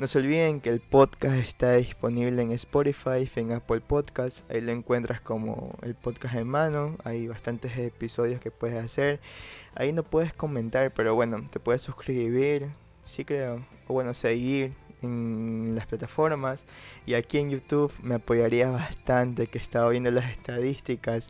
No 0.00 0.06
se 0.06 0.18
olviden 0.18 0.62
que 0.62 0.70
el 0.70 0.80
podcast 0.80 1.34
está 1.34 1.74
disponible 1.74 2.40
en 2.40 2.52
Spotify, 2.52 3.30
en 3.36 3.52
Apple 3.52 3.82
Podcasts. 3.82 4.44
Ahí 4.48 4.62
lo 4.62 4.72
encuentras 4.72 5.20
como 5.20 5.76
el 5.82 5.94
podcast 5.94 6.36
en 6.36 6.48
mano. 6.48 6.96
Hay 7.04 7.28
bastantes 7.28 7.76
episodios 7.76 8.40
que 8.40 8.50
puedes 8.50 8.82
hacer. 8.82 9.20
Ahí 9.74 9.92
no 9.92 10.02
puedes 10.02 10.32
comentar, 10.32 10.90
pero 10.94 11.14
bueno, 11.14 11.46
te 11.52 11.60
puedes 11.60 11.82
suscribir, 11.82 12.70
sí 13.02 13.26
creo. 13.26 13.62
O 13.88 13.92
bueno, 13.92 14.14
seguir 14.14 14.72
en 15.02 15.74
las 15.74 15.84
plataformas. 15.84 16.64
Y 17.04 17.12
aquí 17.12 17.36
en 17.36 17.50
YouTube 17.50 17.92
me 18.02 18.14
apoyaría 18.14 18.70
bastante 18.70 19.48
que 19.48 19.58
estaba 19.58 19.90
viendo 19.90 20.10
las 20.10 20.30
estadísticas 20.30 21.28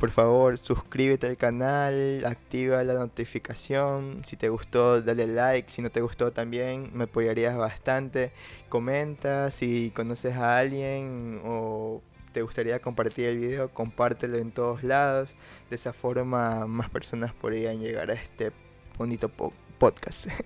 por 0.00 0.10
favor, 0.12 0.56
suscríbete 0.56 1.26
al 1.26 1.36
canal, 1.36 2.24
activa 2.24 2.82
la 2.84 2.94
notificación. 2.94 4.22
Si 4.24 4.36
te 4.36 4.48
gustó, 4.48 5.02
dale 5.02 5.26
like. 5.26 5.70
Si 5.70 5.82
no 5.82 5.90
te 5.90 6.00
gustó 6.00 6.32
también, 6.32 6.90
me 6.94 7.04
apoyarías 7.04 7.54
bastante. 7.58 8.32
Comenta 8.70 9.50
si 9.50 9.90
conoces 9.90 10.36
a 10.36 10.56
alguien 10.56 11.42
o 11.44 12.00
te 12.32 12.40
gustaría 12.40 12.80
compartir 12.80 13.26
el 13.26 13.38
video, 13.38 13.68
compártelo 13.68 14.38
en 14.38 14.52
todos 14.52 14.82
lados. 14.82 15.34
De 15.68 15.76
esa 15.76 15.92
forma 15.92 16.66
más 16.66 16.88
personas 16.88 17.34
podrían 17.34 17.80
llegar 17.80 18.10
a 18.10 18.14
este 18.14 18.52
bonito 18.96 19.30
podcast. 19.78 20.26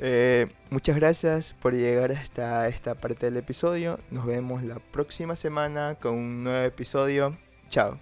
Eh, 0.00 0.46
muchas 0.70 0.94
gracias 0.94 1.56
por 1.60 1.74
llegar 1.74 2.12
hasta 2.12 2.68
esta 2.68 2.94
parte 2.94 3.26
del 3.26 3.36
episodio. 3.36 3.98
Nos 4.12 4.26
vemos 4.26 4.62
la 4.62 4.76
próxima 4.78 5.34
semana 5.34 5.96
con 6.00 6.14
un 6.14 6.44
nuevo 6.44 6.64
episodio. 6.64 7.36
Chao. 7.68 7.98